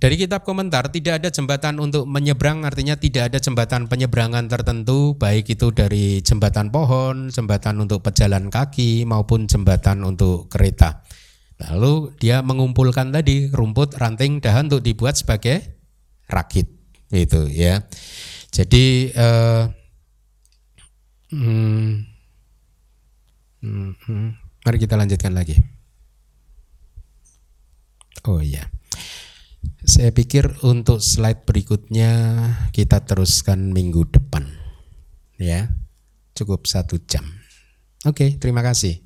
[0.00, 5.52] Dari kitab komentar tidak ada jembatan untuk menyeberang artinya tidak ada jembatan penyeberangan tertentu baik
[5.52, 11.04] itu dari jembatan pohon, jembatan untuk pejalan kaki maupun jembatan untuk kereta.
[11.60, 15.60] Lalu dia mengumpulkan tadi rumput, ranting, dahan untuk dibuat sebagai
[16.32, 16.64] rakit
[17.12, 17.84] itu ya.
[18.48, 19.64] Jadi eh,
[21.28, 21.88] hmm,
[23.60, 24.28] hmm, hmm,
[24.64, 25.60] mari kita lanjutkan lagi.
[28.24, 28.79] Oh iya.
[29.84, 32.12] Saya pikir untuk slide berikutnya
[32.70, 34.44] kita teruskan minggu depan.
[35.40, 35.72] Ya,
[36.36, 37.24] cukup satu jam.
[38.04, 39.00] Oke, terima kasih.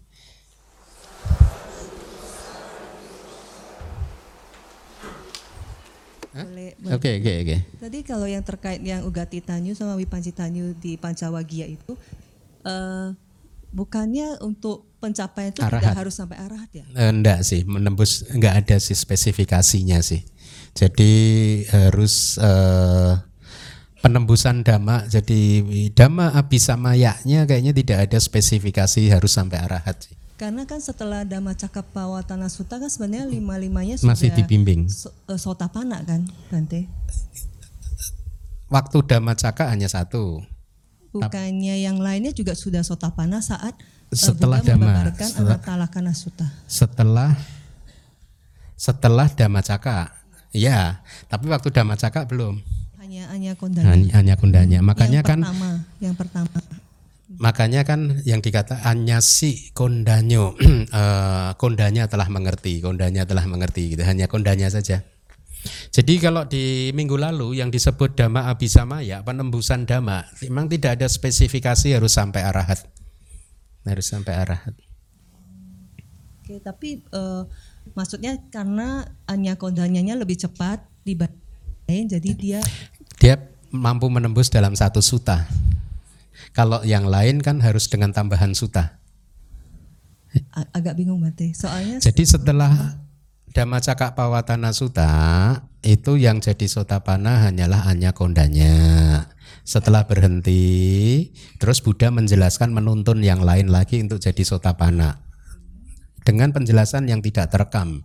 [6.84, 7.56] Oke, oke, oke.
[7.78, 11.94] Tadi kalau yang terkait yang Ugati Tanyu sama Wipanci Tanyu di Pancawagia itu,
[12.66, 13.14] uh,
[13.70, 15.94] bukannya untuk pencapaian itu arahat.
[15.94, 16.84] tidak harus sampai arahat ya?
[16.98, 20.26] Enggak sih, menembus enggak ada sih spesifikasinya sih.
[20.74, 21.12] Jadi
[21.70, 23.22] harus uh,
[24.02, 25.06] penembusan dhamma.
[25.06, 25.64] Jadi
[25.94, 30.14] dhamma abisamayaknya kayaknya tidak ada spesifikasi harus sampai arahat sih.
[30.34, 34.90] Karena kan setelah Dhamma Cakapawatana Sutta kan sebenarnya lima-limanya sudah masih dibimbing.
[34.90, 36.90] So, uh, sotapana kan, Bante?
[38.66, 40.42] Waktu Dhamma Caka hanya satu.
[41.14, 43.78] Bukannya yang lainnya juga sudah sotapana saat
[44.10, 45.86] setelah uh, Dhamma setelah.
[46.66, 47.30] Setelah
[48.74, 50.23] setelah Dhamma Caka
[50.54, 52.62] Iya, tapi waktu Damacaka belum.
[53.02, 53.90] Hanya hanya kondanya.
[53.90, 54.78] Hanya, hanya kondanya.
[54.86, 56.58] Makanya yang kan pertama, yang pertama.
[57.34, 58.78] Makanya kan yang dikata
[59.18, 60.54] si kondanyo
[60.94, 64.06] uh, kondanya telah mengerti, kondanya telah mengerti gitu.
[64.06, 65.02] Hanya kondanya saja.
[65.90, 71.98] Jadi kalau di minggu lalu yang disebut dhamma abisamaya, penembusan dhamma, memang tidak ada spesifikasi
[71.98, 72.86] harus sampai arahat.
[73.84, 74.72] harus sampai arahat.
[76.40, 77.44] Oke, tapi uh,
[77.92, 82.60] maksudnya karena Anya Kondanyanya lebih cepat dibanding jadi dia
[83.20, 83.36] dia
[83.74, 85.50] mampu menembus dalam satu suta.
[86.54, 89.02] Kalau yang lain kan harus dengan tambahan suta.
[90.74, 91.54] Agak bingung Bante.
[91.54, 92.98] Soalnya Jadi setelah
[93.54, 95.10] Dhamma Cakak Pawatana Suta
[95.82, 98.74] itu yang jadi sotapana hanyalah Anya Kondanya.
[99.62, 101.30] Setelah berhenti,
[101.62, 105.24] terus Buddha menjelaskan menuntun yang lain lagi untuk jadi sotapana
[106.24, 108.02] dengan penjelasan yang tidak terekam.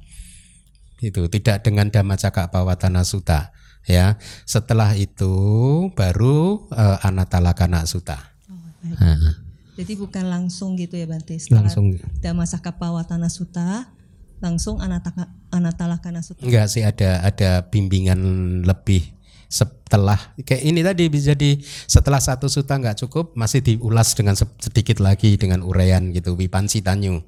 [0.99, 3.55] Itu tidak dengan Dhamma Cakak Pawatana Suta.
[3.87, 5.31] Ya, setelah itu
[5.95, 8.19] baru uh, Anatalakana Suta.
[8.51, 8.59] Oh,
[9.79, 11.39] Jadi bukan langsung gitu ya Bante.
[11.39, 11.95] Setelah langsung.
[12.19, 13.87] Dhamma Cakak Pawatana Suta
[14.39, 16.43] langsung anataka, anatalakana sutta?
[16.47, 18.19] Enggak sih ada ada bimbingan
[18.63, 19.03] lebih
[19.49, 21.57] setelah kayak ini tadi bisa di
[21.89, 27.19] setelah satu suta nggak cukup masih diulas dengan sedikit lagi dengan uraian gitu Wipansi Tanyu.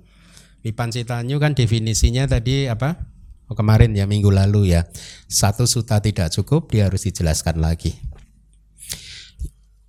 [0.62, 3.10] Wipansi Tanyu kan definisinya tadi apa?
[3.52, 4.88] Oh, kemarin ya minggu lalu ya.
[5.28, 7.98] Satu suta tidak cukup dia harus dijelaskan lagi.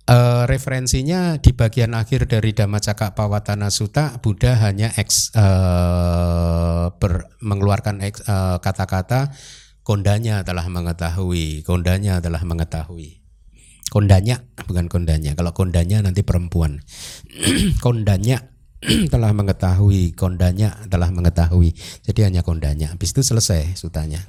[0.03, 8.03] Uh, referensinya di bagian akhir dari Dhammacakka Pawatana Sutta Buddha hanya eks, uh, ber, mengeluarkan
[8.03, 9.31] kata uh, kata-kata
[9.87, 13.23] kondanya telah mengetahui, kondanya telah mengetahui.
[13.93, 15.37] Kondanya bukan kondanya.
[15.37, 16.81] Kalau kondanya nanti perempuan.
[17.85, 18.52] kondanya
[19.13, 21.71] telah mengetahui, kondanya telah mengetahui.
[22.03, 22.91] Jadi hanya kondanya.
[22.91, 24.19] Habis itu selesai sutanya.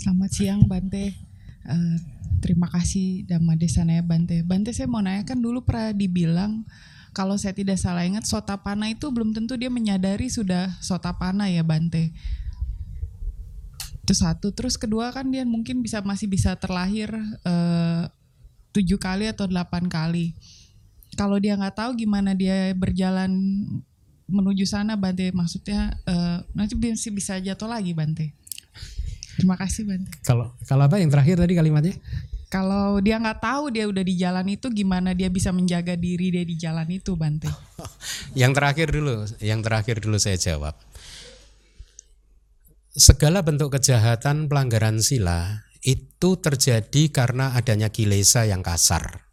[0.00, 1.14] Selamat siang Bante.
[1.62, 1.96] Uh,
[2.42, 4.42] terima kasih Dhamma Desanaya Bante.
[4.42, 6.64] Bante saya mau nanya kan dulu pernah dibilang
[7.10, 12.16] kalau saya tidak salah ingat sotapana itu belum tentu dia menyadari sudah sotapana ya Bante.
[14.10, 14.50] Itu satu.
[14.50, 17.14] Terus kedua kan dia mungkin bisa masih bisa terlahir
[17.46, 18.10] uh,
[18.74, 20.34] tujuh kali atau delapan kali.
[21.14, 23.30] Kalau dia nggak tahu gimana dia berjalan
[24.26, 28.34] menuju sana Bante maksudnya uh, nanti bisa bisa jatuh lagi Bante.
[29.38, 30.10] Terima kasih Bante.
[30.26, 31.94] Kalau kalau apa yang terakhir tadi kalimatnya?
[32.50, 36.42] Kalau dia nggak tahu dia udah di jalan itu gimana dia bisa menjaga diri dia
[36.42, 37.46] di jalan itu Bante?
[38.40, 40.74] yang terakhir dulu, yang terakhir dulu saya jawab.
[42.90, 49.30] Segala bentuk kejahatan pelanggaran sila itu terjadi karena adanya kilesa yang kasar.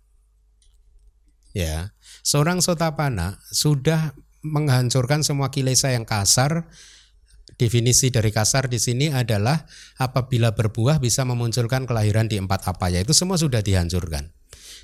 [1.58, 4.14] Ya, seorang sotapana sudah
[4.46, 6.70] menghancurkan semua kilesa yang kasar
[7.58, 9.66] Definisi dari kasar di sini adalah
[9.98, 14.30] apabila berbuah bisa memunculkan kelahiran di empat apa ya itu semua sudah dihancurkan.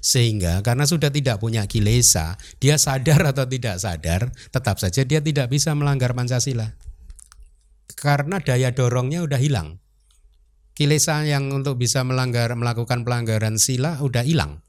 [0.01, 5.53] Sehingga karena sudah tidak punya kilesa, dia sadar atau tidak sadar, tetap saja dia tidak
[5.53, 6.73] bisa melanggar Pancasila.
[8.03, 9.79] Karena daya dorongnya udah hilang.
[10.75, 14.59] Kilesa yang untuk bisa melanggar melakukan pelanggaran sila udah hilang.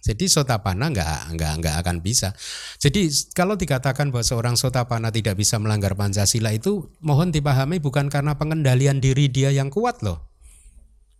[0.00, 2.32] Jadi sotapana nggak nggak nggak akan bisa.
[2.80, 8.34] Jadi kalau dikatakan bahwa seorang sotapana tidak bisa melanggar Pancasila itu mohon dipahami bukan karena
[8.34, 10.32] pengendalian diri dia yang kuat loh.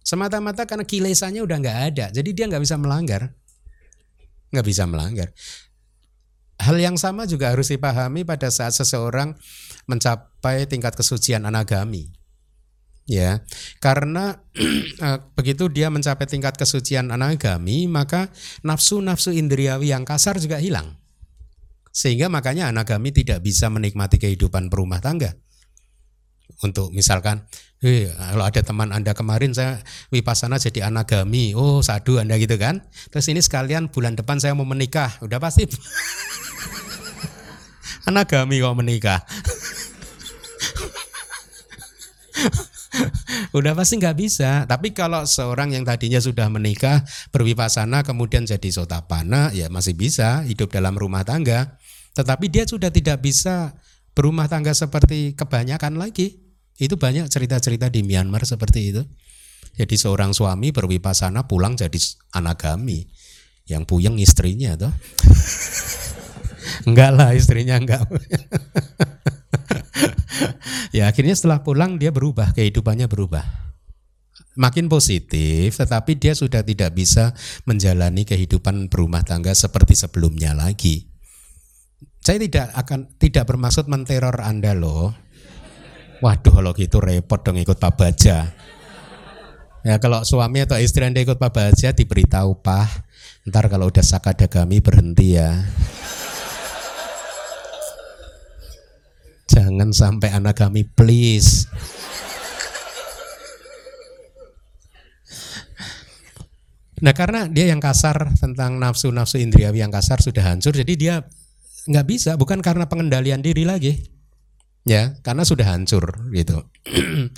[0.01, 3.37] Semata-mata karena kilesanya udah nggak ada, jadi dia nggak bisa melanggar,
[4.49, 5.29] nggak bisa melanggar.
[6.57, 9.37] Hal yang sama juga harus dipahami pada saat seseorang
[9.91, 12.15] mencapai tingkat kesucian anagami.
[13.11, 13.43] Ya
[13.83, 14.39] karena
[15.03, 18.31] eh, begitu dia mencapai tingkat kesucian anagami maka
[18.63, 20.95] nafsu-nafsu indriawi yang kasar juga hilang.
[21.91, 25.35] Sehingga makanya anagami tidak bisa menikmati kehidupan berumah tangga.
[26.63, 27.51] Untuk misalkan
[27.83, 29.83] eh, kalau ada teman anda kemarin saya
[30.15, 31.59] wipasana jadi anagami.
[31.59, 32.87] Oh sadu anda gitu kan.
[33.11, 35.19] Terus ini sekalian bulan depan saya mau menikah.
[35.19, 35.67] Udah pasti
[38.09, 39.21] anagami kok menikah
[43.57, 44.67] udah pasti nggak bisa.
[44.67, 47.05] Tapi kalau seorang yang tadinya sudah menikah
[47.35, 51.79] berwipasana kemudian jadi sotapana ya masih bisa hidup dalam rumah tangga.
[52.15, 53.75] Tetapi dia sudah tidak bisa
[54.13, 56.43] berumah tangga seperti kebanyakan lagi.
[56.81, 59.03] Itu banyak cerita-cerita di Myanmar seperti itu.
[59.77, 61.99] Jadi seorang suami berwipasana pulang jadi
[62.35, 63.07] anagami.
[63.69, 64.91] Yang puyeng istrinya tuh.
[66.89, 68.03] enggak lah istrinya enggak.
[70.97, 73.45] ya akhirnya setelah pulang dia berubah, kehidupannya berubah.
[74.59, 77.33] Makin positif, tetapi dia sudah tidak bisa
[77.65, 81.07] menjalani kehidupan berumah tangga seperti sebelumnya lagi.
[82.21, 85.17] Saya tidak akan tidak bermaksud menteror Anda loh.
[86.21, 88.53] Waduh kalau gitu repot dong ikut Pak Baja.
[89.81, 93.09] Ya kalau suami atau istri Anda ikut Pak Baja diberitahu Pak,
[93.49, 95.65] ntar kalau udah sakadagami berhenti ya.
[99.51, 101.67] Jangan sampai anak kami please.
[107.01, 111.15] Nah karena dia yang kasar tentang nafsu-nafsu indriawi yang kasar sudah hancur, jadi dia
[111.89, 114.05] nggak bisa, bukan karena pengendalian diri lagi,
[114.85, 116.61] ya, karena sudah hancur gitu.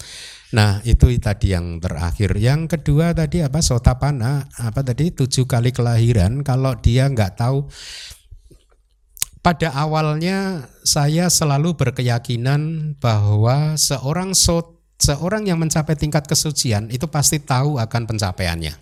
[0.57, 2.35] nah itu tadi yang terakhir.
[2.37, 3.63] Yang kedua tadi apa?
[3.63, 6.43] Sotapana, apa tadi tujuh kali kelahiran.
[6.43, 7.71] Kalau dia nggak tahu,
[9.43, 17.43] pada awalnya saya selalu berkeyakinan bahwa seorang sot, seorang yang mencapai tingkat kesucian itu pasti
[17.43, 18.79] tahu akan pencapaiannya.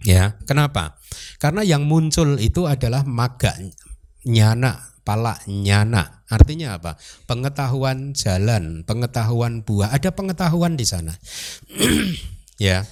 [0.00, 0.96] Ya, kenapa?
[1.36, 3.52] Karena yang muncul itu adalah maga
[4.24, 6.24] nyana, pala nyana.
[6.32, 6.96] Artinya apa?
[7.28, 9.92] Pengetahuan jalan, pengetahuan buah.
[9.92, 11.12] Ada pengetahuan di sana.
[12.56, 12.88] ya.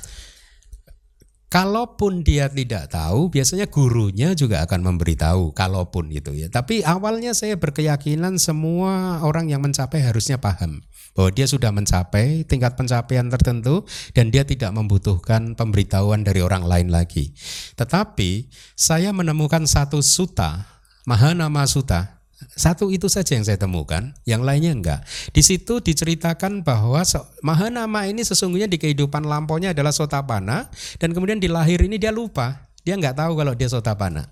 [1.48, 5.56] Kalaupun dia tidak tahu, biasanya gurunya juga akan memberitahu.
[5.56, 6.52] Kalaupun gitu ya.
[6.52, 10.84] Tapi awalnya saya berkeyakinan semua orang yang mencapai harusnya paham
[11.16, 16.92] bahwa dia sudah mencapai tingkat pencapaian tertentu dan dia tidak membutuhkan pemberitahuan dari orang lain
[16.92, 17.32] lagi.
[17.80, 20.68] Tetapi saya menemukan satu suta,
[21.08, 25.00] Mahanama Suta, satu itu saja yang saya temukan, yang lainnya enggak.
[25.34, 27.02] Di situ diceritakan bahwa
[27.42, 30.70] Mahanama ini sesungguhnya di kehidupan lampaunya adalah Sotapana
[31.02, 34.30] dan kemudian di lahir ini dia lupa, dia enggak tahu kalau dia Sotapana.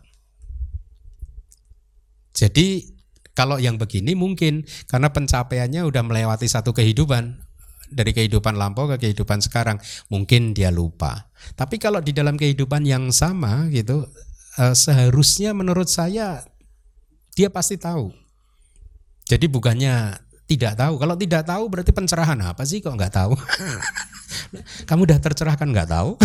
[2.30, 2.94] Jadi
[3.34, 7.42] kalau yang begini mungkin karena pencapaiannya udah melewati satu kehidupan
[7.90, 9.78] dari kehidupan lampau ke kehidupan sekarang,
[10.10, 11.30] mungkin dia lupa.
[11.54, 14.06] Tapi kalau di dalam kehidupan yang sama gitu,
[14.58, 16.42] eh, seharusnya menurut saya
[17.36, 18.08] dia pasti tahu.
[19.28, 20.16] Jadi bukannya
[20.48, 20.96] tidak tahu.
[20.96, 23.36] Kalau tidak tahu berarti pencerahan apa sih kok nggak tahu?
[24.88, 26.16] Kamu udah tercerahkan nggak tahu?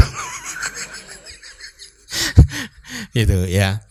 [3.21, 3.83] itu ya.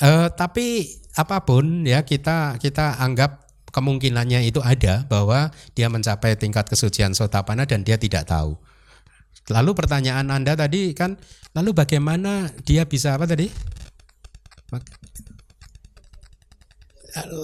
[0.00, 6.66] Uh, tapi apa pun ya kita kita anggap kemungkinannya itu ada bahwa dia mencapai tingkat
[6.66, 8.56] kesucian sotapana dan dia tidak tahu.
[9.52, 11.20] Lalu pertanyaan Anda tadi kan
[11.52, 13.50] lalu bagaimana dia bisa apa tadi?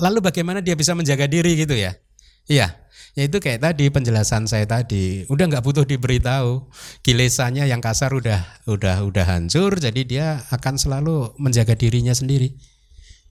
[0.02, 1.94] Lalu bagaimana dia bisa menjaga diri gitu ya?
[2.50, 2.74] Iya,
[3.14, 5.22] ya itu kayak tadi penjelasan saya tadi.
[5.30, 6.66] Udah nggak butuh diberitahu.
[7.06, 12.58] Kilesanya yang kasar udah udah udah hancur, jadi dia akan selalu menjaga dirinya sendiri.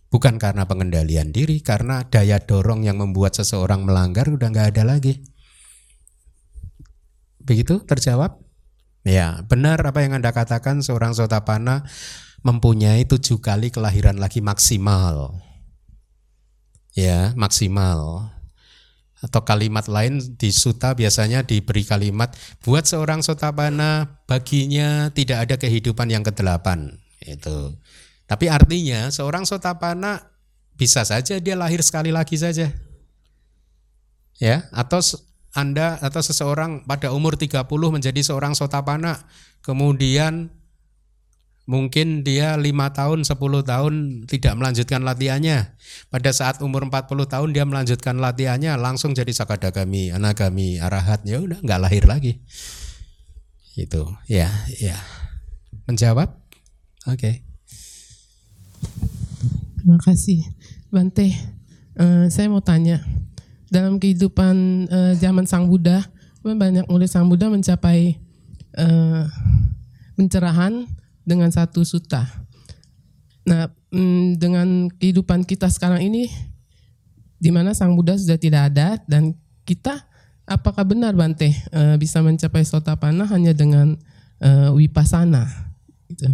[0.09, 5.21] Bukan karena pengendalian diri, karena daya dorong yang membuat seseorang melanggar udah nggak ada lagi.
[7.43, 8.39] Begitu terjawab?
[9.03, 11.87] Ya, benar apa yang Anda katakan seorang sotapana
[12.41, 15.48] mempunyai tujuh kali kelahiran lagi maksimal
[16.93, 18.31] ya maksimal.
[19.19, 22.31] Atau kalimat lain di suta biasanya diberi kalimat
[22.63, 26.95] buat seorang sotapana baginya tidak ada kehidupan yang kedelapan.
[27.19, 27.75] Itu.
[28.31, 30.23] Tapi artinya seorang sotapana
[30.79, 32.71] bisa saja dia lahir sekali lagi saja.
[34.39, 35.03] Ya atau
[35.51, 39.19] anda atau seseorang pada umur 30 menjadi seorang sotapana
[39.59, 40.47] kemudian
[41.69, 43.93] mungkin dia lima tahun 10 tahun
[44.25, 45.77] tidak melanjutkan latihannya.
[46.09, 51.21] Pada saat umur 40 tahun dia melanjutkan latihannya langsung jadi sakadagami anagami arahat.
[51.29, 52.41] Ya udah nggak lahir lagi.
[53.77, 54.49] Itu ya
[54.81, 54.97] ya.
[55.85, 56.33] Menjawab?
[57.05, 57.21] Oke.
[57.21, 57.35] Okay.
[59.77, 60.41] terima kasih.
[60.89, 61.29] Bante
[62.01, 63.05] uh, saya mau tanya.
[63.69, 66.01] Dalam kehidupan uh, zaman Sang Buddha
[66.41, 68.17] banyak murid Sang Buddha mencapai
[68.73, 69.29] uh,
[70.17, 70.89] pencerahan
[71.29, 72.25] dengan satu suta.
[73.45, 76.25] Nah, mm, dengan kehidupan kita sekarang ini,
[77.37, 80.09] di mana Sang Buddha sudah tidak ada dan kita,
[80.49, 83.93] apakah benar Bante uh, bisa mencapai sotapana hanya dengan
[84.41, 85.45] uh, wipasana?
[86.09, 86.25] Gitu.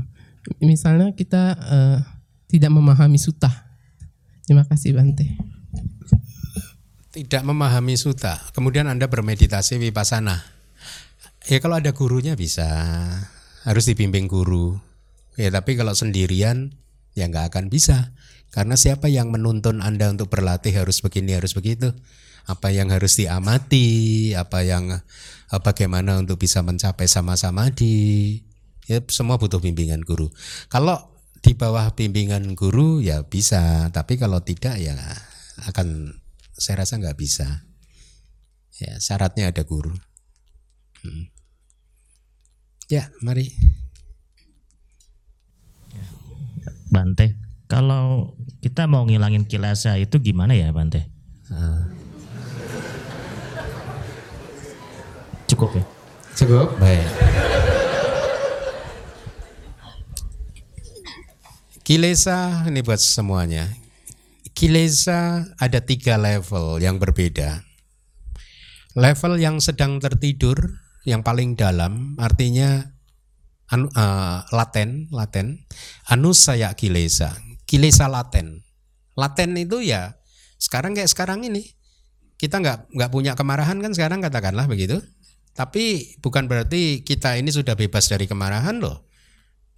[0.64, 2.00] Misalnya kita uh,
[2.48, 3.52] tidak memahami suta.
[4.48, 5.28] Terima kasih Bante.
[7.16, 10.44] Tidak memahami suta, kemudian Anda bermeditasi wipasana.
[11.48, 12.68] Ya kalau ada gurunya bisa,
[13.66, 14.78] harus dibimbing guru.
[15.36, 16.78] Ya tapi kalau sendirian
[17.18, 18.14] ya nggak akan bisa.
[18.54, 21.92] Karena siapa yang menuntun Anda untuk berlatih harus begini, harus begitu.
[22.46, 28.38] Apa yang harus diamati, apa yang eh, bagaimana untuk bisa mencapai sama-sama di
[28.86, 30.30] ya semua butuh bimbingan guru.
[30.70, 34.96] Kalau di bawah bimbingan guru ya bisa, tapi kalau tidak ya
[35.68, 36.16] akan
[36.54, 37.66] saya rasa nggak bisa.
[38.78, 39.92] Ya syaratnya ada guru.
[41.02, 41.35] Hmm.
[42.86, 43.50] Ya, mari.
[46.94, 47.34] Bante,
[47.66, 51.10] kalau kita mau ngilangin kilasa itu gimana ya Bante?
[51.50, 51.90] Ah.
[55.50, 55.84] Cukup ya?
[56.38, 57.10] Cukup, baik.
[61.82, 63.66] Kilesa ini buat semuanya.
[64.54, 67.66] Kilesa ada tiga level yang berbeda.
[68.94, 72.82] Level yang sedang tertidur yang paling dalam artinya
[73.70, 75.64] anu, uh, laten, laten,
[76.10, 77.38] anusaya kilesa,
[77.70, 78.66] kilesa laten.
[79.16, 80.18] Laten itu ya
[80.60, 81.64] sekarang kayak sekarang ini
[82.36, 85.00] kita nggak nggak punya kemarahan kan sekarang katakanlah begitu.
[85.56, 89.08] Tapi bukan berarti kita ini sudah bebas dari kemarahan loh.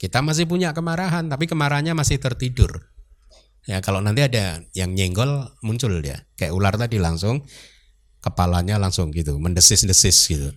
[0.01, 2.89] Kita masih punya kemarahan, tapi kemarahannya masih tertidur.
[3.69, 7.45] Ya kalau nanti ada yang nyenggol muncul dia, kayak ular tadi langsung
[8.21, 10.49] kepalanya langsung gitu, mendesis-desis gitu.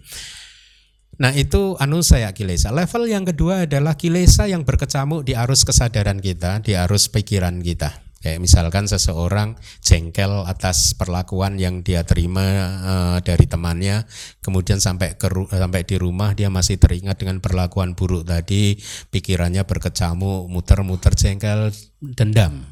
[1.21, 2.73] Nah itu anu saya kilesa.
[2.73, 7.93] Level yang kedua adalah kilesa yang berkecamuk di arus kesadaran kita, di arus pikiran kita.
[8.21, 12.45] Kayak misalkan seseorang jengkel atas perlakuan yang dia terima
[12.85, 14.05] uh, dari temannya,
[14.45, 18.77] kemudian sampai ke sampai di rumah dia masih teringat dengan perlakuan buruk tadi,
[19.09, 22.65] pikirannya berkecamuk, muter-muter jengkel, dendam.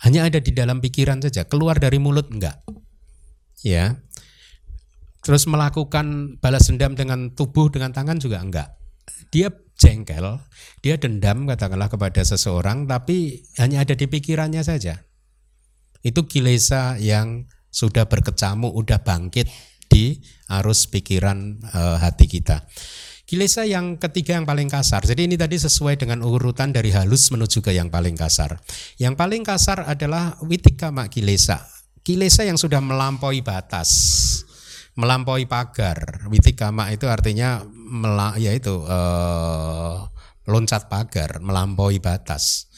[0.00, 2.64] Hanya ada di dalam pikiran saja, keluar dari mulut enggak.
[3.60, 4.00] Ya.
[5.22, 8.74] Terus melakukan balas dendam dengan tubuh dengan tangan juga enggak.
[9.30, 10.38] Dia jengkel,
[10.82, 14.98] dia dendam katakanlah kepada seseorang tapi hanya ada di pikirannya saja.
[16.02, 19.46] Itu kilesa yang sudah berkecamuk, udah bangkit
[19.86, 20.18] di
[20.50, 22.66] arus pikiran e, hati kita.
[23.22, 25.06] Kilesa yang ketiga yang paling kasar.
[25.06, 28.60] Jadi ini tadi sesuai dengan urutan dari halus menuju ke yang paling kasar.
[28.98, 31.64] Yang paling kasar adalah witikama kilesa.
[32.02, 33.88] Kilesa yang sudah melampaui batas
[34.96, 36.28] melampaui pagar.
[36.28, 39.96] Witikama itu artinya mela, yaitu eh,
[40.48, 42.68] loncat pagar, melampaui batas.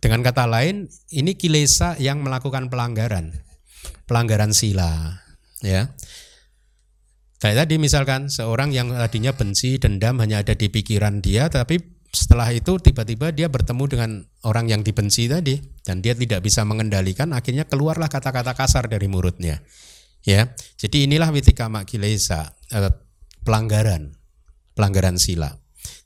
[0.00, 3.36] Dengan kata lain, ini kilesa yang melakukan pelanggaran,
[4.08, 5.20] pelanggaran sila,
[5.60, 5.92] ya.
[7.40, 12.48] Kayak tadi misalkan seorang yang tadinya benci, dendam hanya ada di pikiran dia, tapi setelah
[12.50, 14.10] itu tiba-tiba dia bertemu dengan
[14.42, 19.60] orang yang dibenci tadi dan dia tidak bisa mengendalikan, akhirnya keluarlah kata-kata kasar dari mulutnya.
[20.20, 22.92] Ya, jadi inilah witikama kilesa, eh,
[23.40, 24.20] pelanggaran,
[24.76, 25.56] pelanggaran sila.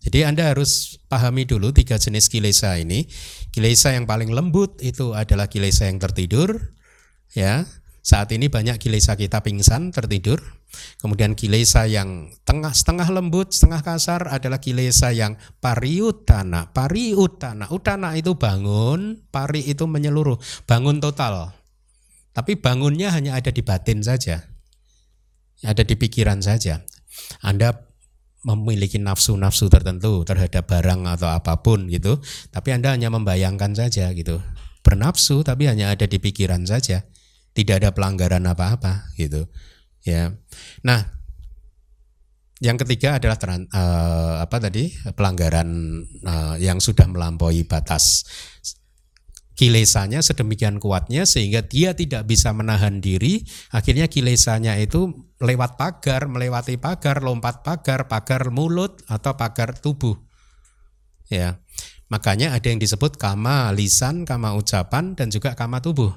[0.04, 3.08] Jadi Anda harus pahami dulu tiga jenis kilesa ini.
[3.50, 6.76] Kilesa yang paling lembut itu adalah kilesa yang tertidur,
[7.34, 7.66] ya.
[8.04, 10.36] Saat ini banyak kilesa kita pingsan tertidur.
[11.00, 16.68] Kemudian kilesa yang tengah setengah lembut, setengah kasar adalah kilesa yang pariutana.
[16.68, 20.36] Pariutana, utana itu bangun, pari itu menyeluruh,
[20.68, 21.56] bangun total.
[22.34, 24.42] Tapi bangunnya hanya ada di batin saja.
[25.62, 26.82] Ada di pikiran saja.
[27.40, 27.72] Anda
[28.44, 32.20] memiliki nafsu-nafsu tertentu terhadap barang atau apa pun gitu,
[32.52, 34.42] tapi Anda hanya membayangkan saja gitu.
[34.84, 37.06] Bernafsu tapi hanya ada di pikiran saja.
[37.54, 39.48] Tidak ada pelanggaran apa-apa gitu.
[40.04, 40.34] Ya.
[40.84, 41.00] Nah,
[42.60, 43.38] yang ketiga adalah
[43.72, 44.90] uh, apa tadi?
[45.14, 45.70] pelanggaran
[46.26, 48.26] uh, yang sudah melampaui batas
[49.54, 53.46] kilesanya sedemikian kuatnya sehingga dia tidak bisa menahan diri.
[53.70, 60.18] Akhirnya kilesanya itu lewat pagar melewati pagar lompat pagar pagar mulut atau pagar tubuh.
[61.30, 61.62] Ya
[62.12, 66.12] makanya ada yang disebut kama lisan kama ucapan dan juga kama tubuh.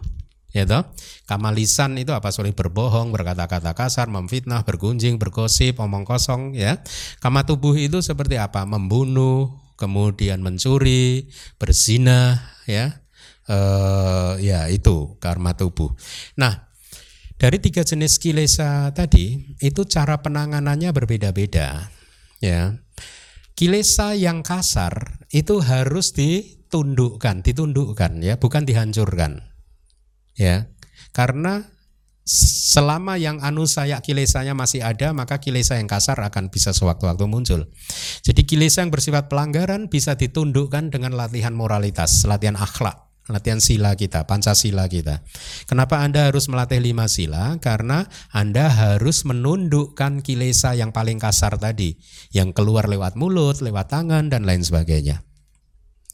[0.55, 0.89] Ya toh?
[1.29, 2.33] Kama lisan itu apa?
[2.33, 6.81] Sorry berbohong berkata-kata kasar memfitnah bergunjing bergosip omong kosong ya.
[7.21, 8.63] Kama tubuh itu seperti apa?
[8.65, 11.29] Membunuh kemudian mencuri
[11.61, 13.06] berzina ya
[13.47, 15.91] uh, ya itu karma tubuh.
[16.37, 16.67] Nah,
[17.39, 21.89] dari tiga jenis kilesa tadi itu cara penanganannya berbeda-beda.
[22.37, 22.77] Ya,
[23.57, 29.41] kilesa yang kasar itu harus ditundukkan, ditundukkan ya, bukan dihancurkan.
[30.37, 30.69] Ya,
[31.17, 31.65] karena
[32.27, 37.65] selama yang anu saya kilesanya masih ada, maka kilesa yang kasar akan bisa sewaktu-waktu muncul.
[38.21, 44.23] Jadi kilesa yang bersifat pelanggaran bisa ditundukkan dengan latihan moralitas, latihan akhlak latihan sila kita,
[44.23, 45.23] Pancasila kita.
[45.67, 47.59] Kenapa Anda harus melatih lima sila?
[47.59, 51.99] Karena Anda harus menundukkan kilesa yang paling kasar tadi,
[52.31, 55.27] yang keluar lewat mulut, lewat tangan dan lain sebagainya.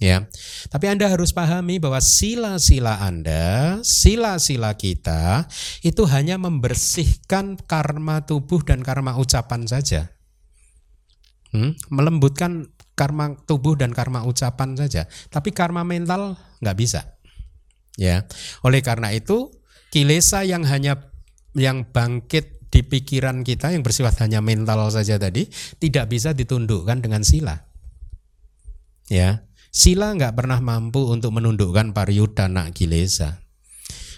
[0.02, 0.28] Ya.
[0.68, 5.48] Tapi Anda harus pahami bahwa sila-sila Anda, sila-sila kita
[5.86, 10.12] itu hanya membersihkan karma tubuh dan karma ucapan saja.
[11.54, 11.78] Hmm?
[11.94, 17.18] Melembutkan karma tubuh dan karma ucapan saja, tapi karma mental nggak bisa.
[17.94, 18.26] Ya,
[18.66, 19.54] oleh karena itu
[19.94, 21.14] kilesa yang hanya
[21.54, 25.46] yang bangkit di pikiran kita yang bersifat hanya mental saja tadi
[25.78, 27.70] tidak bisa ditundukkan dengan sila.
[29.14, 33.46] Ya, sila nggak pernah mampu untuk menundukkan pariyudana kilesa.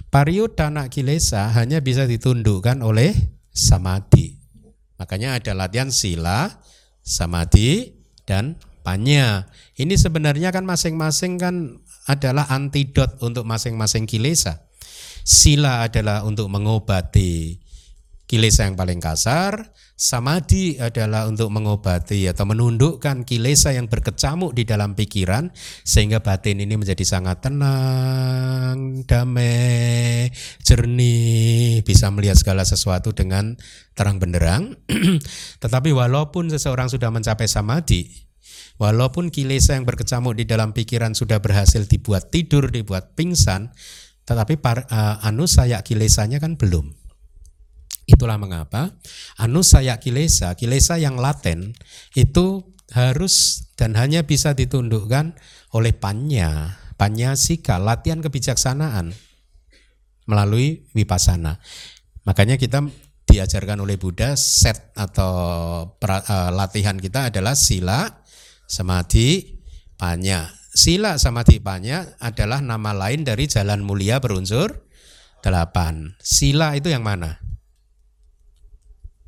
[0.08, 3.12] Pariyudana kilesa hanya bisa ditundukkan oleh
[3.52, 4.40] samadhi.
[4.96, 6.64] Makanya ada latihan sila,
[7.04, 7.92] samadhi,
[8.30, 9.50] dan panya.
[9.78, 14.62] Ini sebenarnya kan masing-masing kan adalah antidot untuk masing-masing kilesa.
[15.26, 17.65] Sila adalah untuk mengobati
[18.26, 24.98] kilesa yang paling kasar, samadhi adalah untuk mengobati atau menundukkan kilesa yang berkecamuk di dalam
[24.98, 25.54] pikiran
[25.86, 30.34] sehingga batin ini menjadi sangat tenang, damai,
[30.66, 33.62] jernih, bisa melihat segala sesuatu dengan
[33.94, 34.74] terang benderang.
[35.64, 38.10] Tetapi walaupun seseorang sudah mencapai samadhi,
[38.82, 43.70] walaupun kilesa yang berkecamuk di dalam pikiran sudah berhasil dibuat tidur, dibuat pingsan,
[44.26, 47.05] tetapi par, uh, anusaya kilesanya kan belum.
[48.06, 48.94] Itulah mengapa
[49.42, 51.74] anusaya kilesa, kilesa yang laten
[52.14, 52.62] itu
[52.94, 55.34] harus dan hanya bisa ditundukkan
[55.74, 59.10] oleh panya, panya sika, latihan kebijaksanaan
[60.30, 61.58] melalui wipasana.
[62.30, 62.86] Makanya kita
[63.26, 65.34] diajarkan oleh Buddha set atau
[65.98, 68.22] pra, uh, latihan kita adalah sila,
[68.70, 69.62] samadhi,
[69.98, 70.46] panya.
[70.76, 74.86] Sila samadhi panya adalah nama lain dari jalan mulia berunsur
[75.42, 76.14] delapan.
[76.20, 77.45] Sila itu yang mana?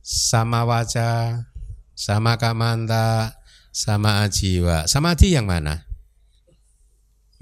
[0.07, 1.43] Sama waja,
[1.91, 3.35] sama kamanta,
[3.75, 4.88] sama ajiwa.
[4.88, 5.84] Samadhi yang mana?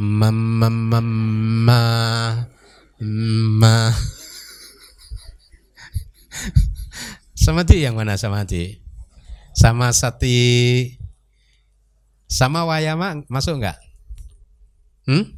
[0.02, 1.78] Mem, ma,
[3.62, 3.78] ma.
[7.38, 8.82] Samadhi yang mana samadhi?
[9.54, 10.98] Sama sati,
[12.26, 13.78] sama wayama masuk enggak?
[15.06, 15.38] Hmm?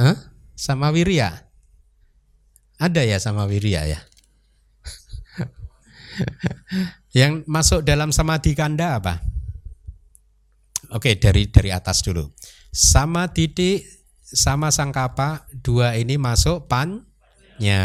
[0.00, 0.16] Hah?
[0.56, 1.44] Sama wirya?
[2.80, 4.07] Ada ya sama wirya ya?
[7.16, 9.22] Yang masuk dalam samadhi kanda apa?
[10.92, 12.32] Oke, dari dari atas dulu.
[12.72, 13.84] Sama titik
[14.28, 17.82] sama sangkapa dua ini masuk pannya.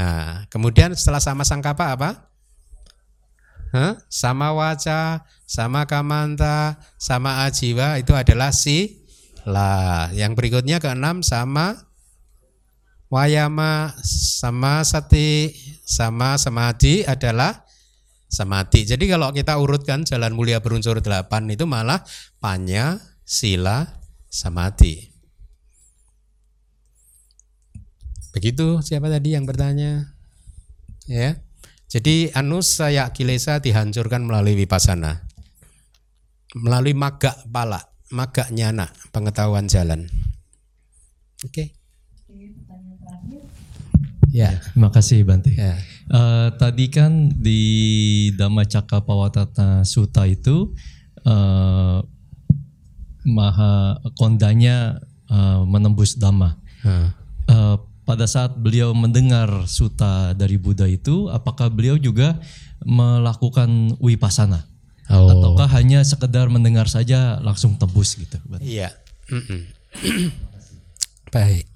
[0.52, 2.10] Kemudian setelah sama sangkapa apa?
[3.74, 3.98] Huh?
[4.06, 9.04] Sama waca, sama kamanta, sama ajiwa itu adalah si
[9.48, 10.14] lah.
[10.14, 11.90] Yang berikutnya keenam sama
[13.10, 17.63] wayama, sama sati, sama samadhi adalah
[18.34, 18.90] samadhi.
[18.90, 22.02] Jadi kalau kita urutkan jalan mulia berunsur delapan itu malah
[22.42, 25.14] panya, sila, samadhi.
[28.34, 30.18] Begitu siapa tadi yang bertanya?
[31.06, 31.38] Ya.
[31.94, 35.30] Jadi anus saya kilesa dihancurkan melalui vipassana.
[36.58, 40.10] Melalui maga pala, maga nyana, pengetahuan jalan.
[41.46, 41.54] Oke.
[41.54, 41.68] Okay.
[44.34, 45.54] Ya, terima kasih Bante.
[45.54, 45.78] Ya.
[46.14, 50.70] Uh, tadi kan di Dhamma Cakapawatata Sutta itu
[51.26, 52.06] uh,
[53.26, 55.02] maha kondanya
[55.34, 56.54] uh, menembus Dhamma.
[56.86, 57.10] Hmm.
[57.50, 62.38] Uh, pada saat beliau mendengar Sutta dari Buddha itu, apakah beliau juga
[62.86, 64.70] melakukan wipasana?
[65.10, 65.34] Oh.
[65.34, 68.38] Ataukah hanya sekedar mendengar saja langsung tembus gitu?
[68.62, 68.94] Iya.
[71.34, 71.73] Baik.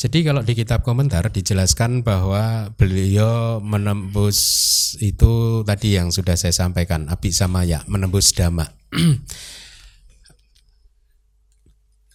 [0.00, 4.40] Jadi kalau di kitab komentar dijelaskan bahwa beliau menembus
[4.96, 8.64] itu tadi yang sudah saya sampaikan, api samaya, menembus dhamma.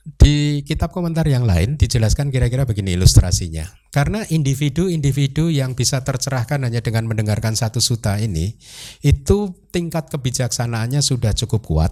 [0.06, 3.66] di kitab komentar yang lain dijelaskan kira-kira begini ilustrasinya.
[3.90, 8.57] Karena individu-individu yang bisa tercerahkan hanya dengan mendengarkan satu suta ini,
[9.02, 11.91] itu tingkat kebijaksanaannya sudah cukup kuat,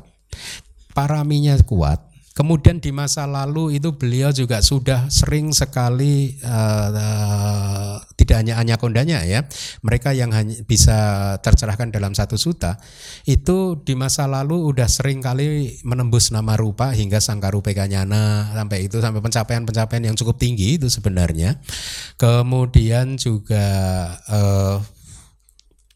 [0.97, 8.41] paraminya kuat, Kemudian di masa lalu itu beliau juga sudah sering sekali uh, uh, tidak
[8.41, 9.45] hanya hanya kondanya ya,
[9.85, 10.97] mereka yang hanya bisa
[11.45, 12.81] tercerahkan dalam satu suta
[13.29, 18.97] itu di masa lalu udah sering kali menembus nama rupa hingga sangkarupe kanyana sampai itu
[18.97, 21.61] sampai pencapaian-pencapaian yang cukup tinggi itu sebenarnya.
[22.17, 23.65] Kemudian juga
[24.25, 24.81] uh,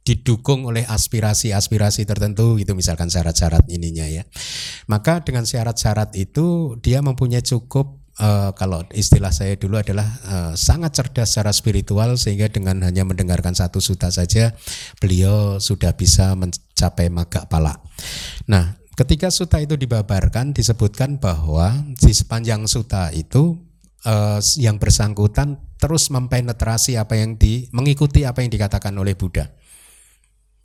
[0.08, 4.24] didukung oleh aspirasi-aspirasi tertentu gitu misalkan syarat-syarat ininya ya.
[4.88, 10.96] Maka dengan syarat-syarat itu dia mempunyai cukup uh, kalau istilah saya dulu adalah uh, sangat
[10.96, 14.56] cerdas secara spiritual sehingga dengan hanya mendengarkan satu suta saja
[15.04, 17.76] beliau sudah bisa mencapai maga pala.
[18.48, 23.60] Nah, ketika suta itu dibabarkan disebutkan bahwa di sepanjang suta itu
[24.08, 29.57] uh, yang bersangkutan terus mempenetrasi apa yang di mengikuti apa yang dikatakan oleh Buddha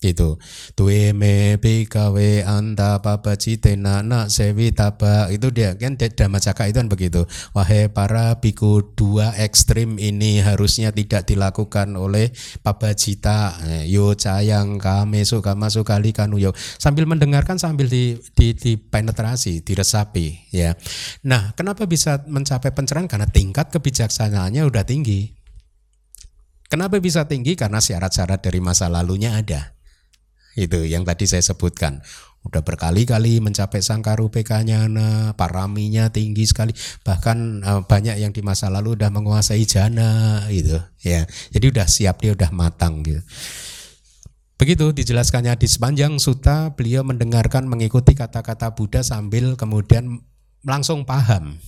[0.02, 0.36] itu.
[0.74, 5.78] Tuwe me bikawe anta papa citena na sewi taba itu dia.
[5.78, 7.22] Kan dhamma caka itu kan begitu.
[7.54, 14.82] Wahai para biku dua ekstrim ini harusnya tidak dilakukan oleh papa cita eh, yo cayang
[14.82, 20.74] kame suka masuk kali kanu yo sambil mendengarkan sambil di, di, di penetrasi diresapi ya.
[21.26, 23.06] Nah kenapa bisa mencapai pencerahan?
[23.06, 25.42] Karena tingkat kebijaksanaannya udah tinggi.
[26.72, 27.52] Kenapa bisa tinggi?
[27.52, 29.76] Karena syarat-syarat dari masa lalunya ada
[30.58, 32.02] itu yang tadi saya sebutkan.
[32.42, 36.74] Udah berkali-kali mencapai sangkarupekanya nah, paraminya tinggi sekali.
[37.06, 41.22] Bahkan uh, banyak yang di masa lalu udah menguasai jana gitu ya.
[41.54, 43.22] Jadi udah siap dia udah matang gitu.
[44.58, 50.22] Begitu dijelaskannya di sepanjang suta beliau mendengarkan mengikuti kata-kata Buddha sambil kemudian
[50.62, 51.58] langsung paham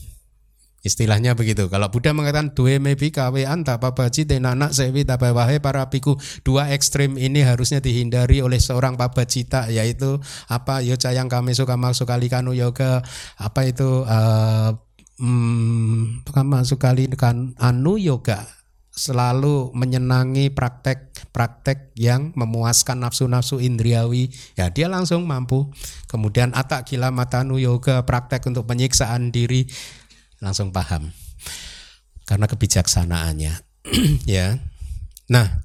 [0.84, 1.72] Istilahnya begitu.
[1.72, 6.20] Kalau Buddha mengatakan dua mebi kawe anta pabaji tenana sewi wahai para piku.
[6.44, 12.12] Dua ekstrim ini harusnya dihindari oleh seorang pabacita yaitu apa yo cayang kami suka masuk
[12.12, 13.00] kali kanu yoga.
[13.40, 14.76] Apa itu uh,
[15.16, 16.20] hmm,
[16.52, 18.44] masuk kali kan anu yoga.
[18.94, 24.30] Selalu menyenangi praktek-praktek yang memuaskan nafsu-nafsu indriawi.
[24.54, 25.72] Ya dia langsung mampu.
[26.12, 29.66] Kemudian atak gila matanu yoga praktek untuk penyiksaan diri
[30.44, 31.10] langsung paham.
[32.28, 33.54] Karena kebijaksanaannya.
[34.28, 34.60] Ya.
[35.28, 35.64] Nah.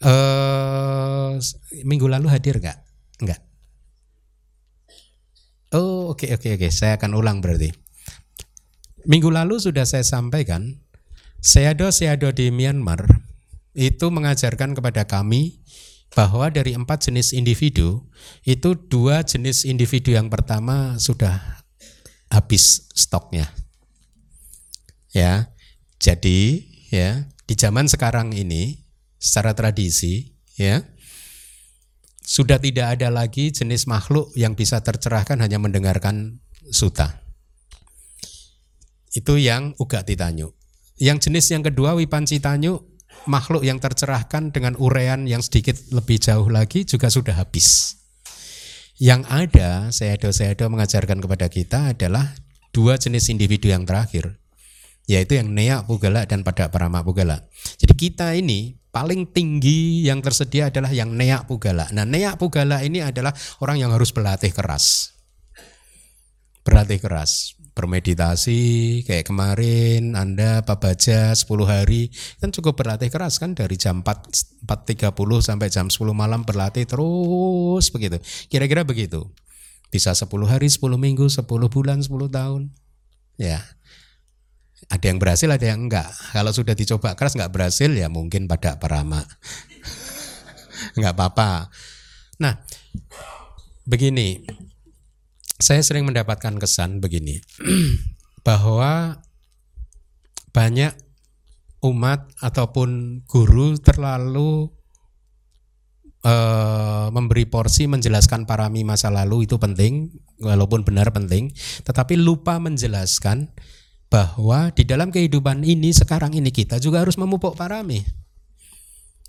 [0.00, 1.32] Eh,
[1.84, 2.78] minggu lalu hadir nggak?
[3.20, 3.40] Nggak.
[5.76, 6.66] Oh oke okay, oke okay, oke.
[6.66, 6.70] Okay.
[6.72, 7.70] saya akan ulang berarti.
[9.06, 10.80] Minggu lalu sudah saya sampaikan
[11.40, 13.06] seado-seado di Myanmar
[13.72, 15.60] itu mengajarkan kepada kami
[16.12, 18.02] bahwa dari empat jenis individu
[18.42, 21.59] itu dua jenis individu yang pertama sudah
[22.30, 23.50] habis stoknya.
[25.10, 25.52] Ya.
[26.00, 28.88] Jadi ya, di zaman sekarang ini
[29.20, 30.80] secara tradisi ya
[32.24, 36.40] sudah tidak ada lagi jenis makhluk yang bisa tercerahkan hanya mendengarkan
[36.70, 37.20] suta.
[39.10, 40.54] Itu yang uga titanyu.
[40.96, 42.80] Yang jenis yang kedua wipanci tanyu
[43.26, 47.99] makhluk yang tercerahkan dengan urean yang sedikit lebih jauh lagi juga sudah habis.
[49.00, 52.36] Yang ada, Seado-Seado mengajarkan kepada kita adalah
[52.68, 54.36] dua jenis individu yang terakhir,
[55.08, 57.48] yaitu yang Nea Pugala dan pada Parama Pugala.
[57.80, 61.88] Jadi kita ini paling tinggi yang tersedia adalah yang Nea Pugala.
[61.96, 63.32] Nah, Nea Pugala ini adalah
[63.64, 65.16] orang yang harus berlatih keras.
[66.60, 68.60] Berlatih keras bermeditasi
[69.08, 74.68] kayak kemarin Anda Pak Baja 10 hari kan cukup berlatih keras kan dari jam 4
[74.68, 78.20] 4.30 sampai jam 10 malam berlatih terus begitu.
[78.52, 79.32] Kira-kira begitu.
[79.88, 81.42] Bisa 10 hari, 10 minggu, 10
[81.72, 82.70] bulan, 10 tahun.
[83.40, 83.64] Ya.
[84.92, 86.12] Ada yang berhasil, ada yang enggak.
[86.36, 89.24] Kalau sudah dicoba keras enggak berhasil ya mungkin pada parama.
[91.00, 91.72] enggak apa-apa.
[92.38, 92.60] Nah,
[93.88, 94.44] begini,
[95.60, 97.38] saya sering mendapatkan kesan begini
[98.46, 99.20] bahwa
[100.50, 100.96] banyak
[101.80, 104.68] umat ataupun guru terlalu
[106.24, 111.52] uh, memberi porsi menjelaskan parami masa lalu itu penting walaupun benar penting
[111.84, 113.52] tetapi lupa menjelaskan
[114.10, 118.02] bahwa di dalam kehidupan ini sekarang ini kita juga harus memupuk parami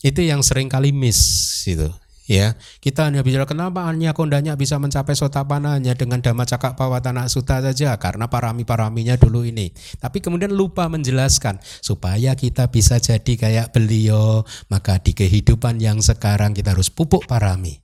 [0.01, 1.87] itu yang sering kali miss itu
[2.31, 7.59] ya kita hanya bicara kenapa Anya Kondanya bisa mencapai sotapananya dengan Dhamma Cakak Pawatana Suta
[7.59, 9.75] saja karena parami-paraminya dulu ini.
[9.99, 16.55] Tapi kemudian lupa menjelaskan supaya kita bisa jadi kayak beliau maka di kehidupan yang sekarang
[16.55, 17.75] kita harus pupuk parami.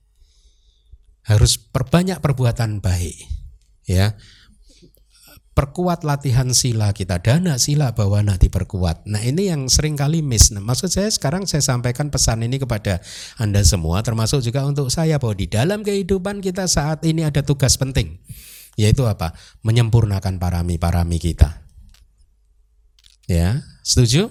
[1.28, 3.38] Harus perbanyak perbuatan baik
[3.88, 4.12] ya
[5.58, 7.18] perkuat latihan sila kita.
[7.18, 7.90] Dana sila
[8.22, 9.10] nanti diperkuat.
[9.10, 10.54] Nah ini yang sering kali miss.
[10.54, 13.02] Nah, maksud saya sekarang saya sampaikan pesan ini kepada
[13.42, 17.74] anda semua termasuk juga untuk saya bahwa di dalam kehidupan kita saat ini ada tugas
[17.74, 18.22] penting
[18.78, 19.34] yaitu apa?
[19.66, 21.66] Menyempurnakan parami-parami kita.
[23.26, 24.30] Ya setuju?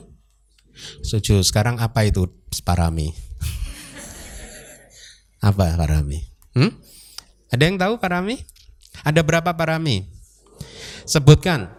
[1.03, 1.43] Setuju.
[1.43, 2.31] Sekarang apa itu
[2.63, 3.11] parami?
[5.43, 6.23] Apa parami?
[6.55, 6.71] Hmm?
[7.51, 8.47] ada yang tahu parami?
[9.03, 10.16] Ada berapa parami
[11.07, 11.71] Sebutkan.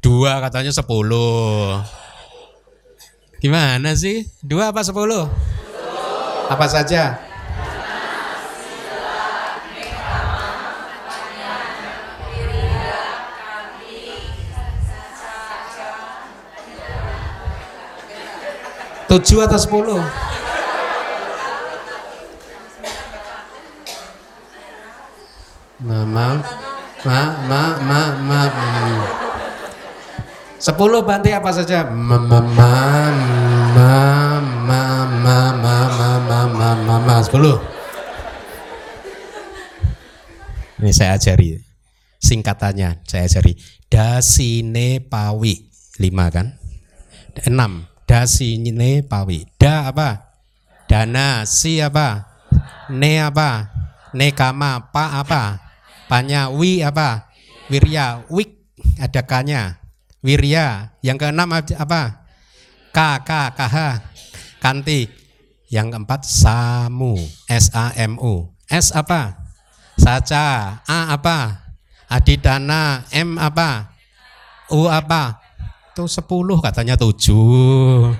[0.00, 1.84] Dua katanya sepuluh.
[3.40, 4.24] Gimana sih?
[4.40, 5.28] Dua apa sepuluh?
[6.48, 7.20] Apa saja?
[19.10, 20.29] Tujuh atau sepuluh?
[25.90, 26.38] Ma,
[27.02, 28.42] ma, ma, ma, ma.
[30.54, 31.82] Sepuluh banti apa saja?
[31.90, 32.72] Ma, ma, ma,
[33.74, 33.92] ma,
[34.70, 37.16] ma, ma, ma, ma, ma, ma, ma, ma.
[37.26, 37.58] Sepuluh.
[40.78, 41.58] Ini saya ajari.
[42.22, 43.58] Singkatannya saya ajari.
[43.90, 45.66] Dasine pawi.
[45.98, 46.54] Lima kan?
[47.42, 47.90] Enam.
[48.06, 49.42] Dasine pawi.
[49.58, 50.38] Da apa?
[50.86, 51.42] Dana.
[51.50, 52.30] Si apa?
[52.94, 53.74] Ne apa?
[54.14, 54.92] Nekama.
[54.94, 55.69] Pa apa?
[56.10, 57.30] Panya wi apa?
[57.70, 58.50] Wirya, wik
[58.98, 59.78] ada kanya.
[60.26, 60.98] Wirya.
[61.06, 62.26] Yang keenam apa?
[62.90, 63.76] K, K, KH.
[64.58, 65.06] Kanti.
[65.70, 67.14] Yang keempat Samu.
[67.46, 68.50] S A M U.
[68.66, 69.38] S apa?
[69.94, 70.82] Saca.
[70.82, 71.70] A apa?
[72.10, 73.06] Adidana.
[73.14, 73.94] M apa?
[74.74, 75.38] U apa?
[75.94, 78.10] Itu sepuluh katanya tujuh.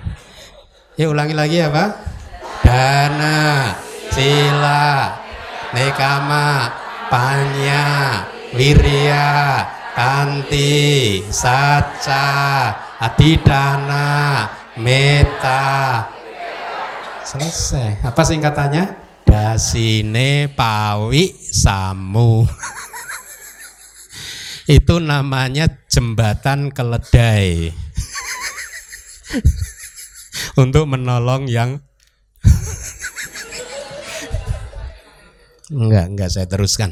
[0.95, 1.91] Ya ulangi lagi apa?
[2.61, 3.73] Dana,
[4.13, 5.17] sila,
[5.73, 6.69] nekama,
[7.11, 7.83] panya,
[8.55, 9.59] wirya,
[9.91, 12.71] kanti, saca,
[13.03, 14.47] adidana,
[14.79, 16.07] meta.
[17.27, 18.07] Selesai.
[18.07, 18.95] Apa singkatannya?
[19.27, 22.47] Dasine pawi samu.
[24.79, 27.75] Itu namanya jembatan keledai.
[30.61, 31.79] Untuk menolong yang
[35.71, 36.91] Enggak, enggak saya teruskan.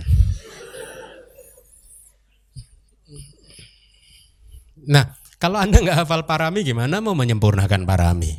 [4.90, 8.34] Nah, kalau Anda nggak hafal parami gimana mau menyempurnakan parami?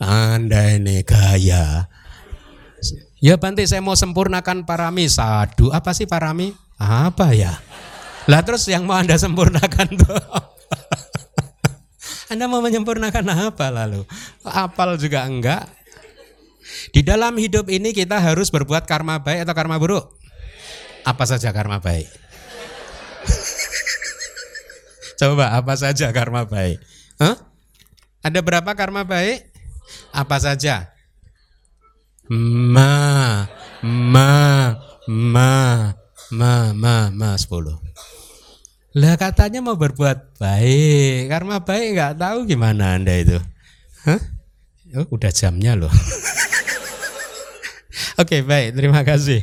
[0.00, 1.86] Anda ini gaya.
[3.24, 5.72] Ya Bante saya mau sempurnakan parami sadu.
[5.72, 6.52] Apa sih parami?
[6.76, 7.56] Apa ya?
[8.28, 10.16] Lah terus yang mau Anda sempurnakan tuh
[12.32, 14.02] Anda mau menyempurnakan apa lalu?
[14.42, 15.68] Apal juga enggak.
[16.90, 20.12] Di dalam hidup ini kita harus berbuat karma baik atau karma buruk?
[21.04, 22.08] Apa saja karma baik?
[25.20, 26.82] Coba apa saja karma baik?
[27.22, 27.36] Huh?
[28.24, 29.48] Ada berapa karma baik?
[30.12, 30.92] Apa saja?
[32.32, 33.44] Ma,
[33.84, 34.32] ma,
[35.04, 35.52] ma,
[36.32, 37.76] ma, ma, ma, sepuluh.
[38.96, 43.36] Lah katanya mau berbuat baik, karma baik nggak tahu gimana anda itu?
[44.08, 44.22] Hah?
[44.94, 45.90] Oh, udah jamnya loh.
[48.14, 48.78] Oke, okay, baik.
[48.78, 49.42] Terima kasih.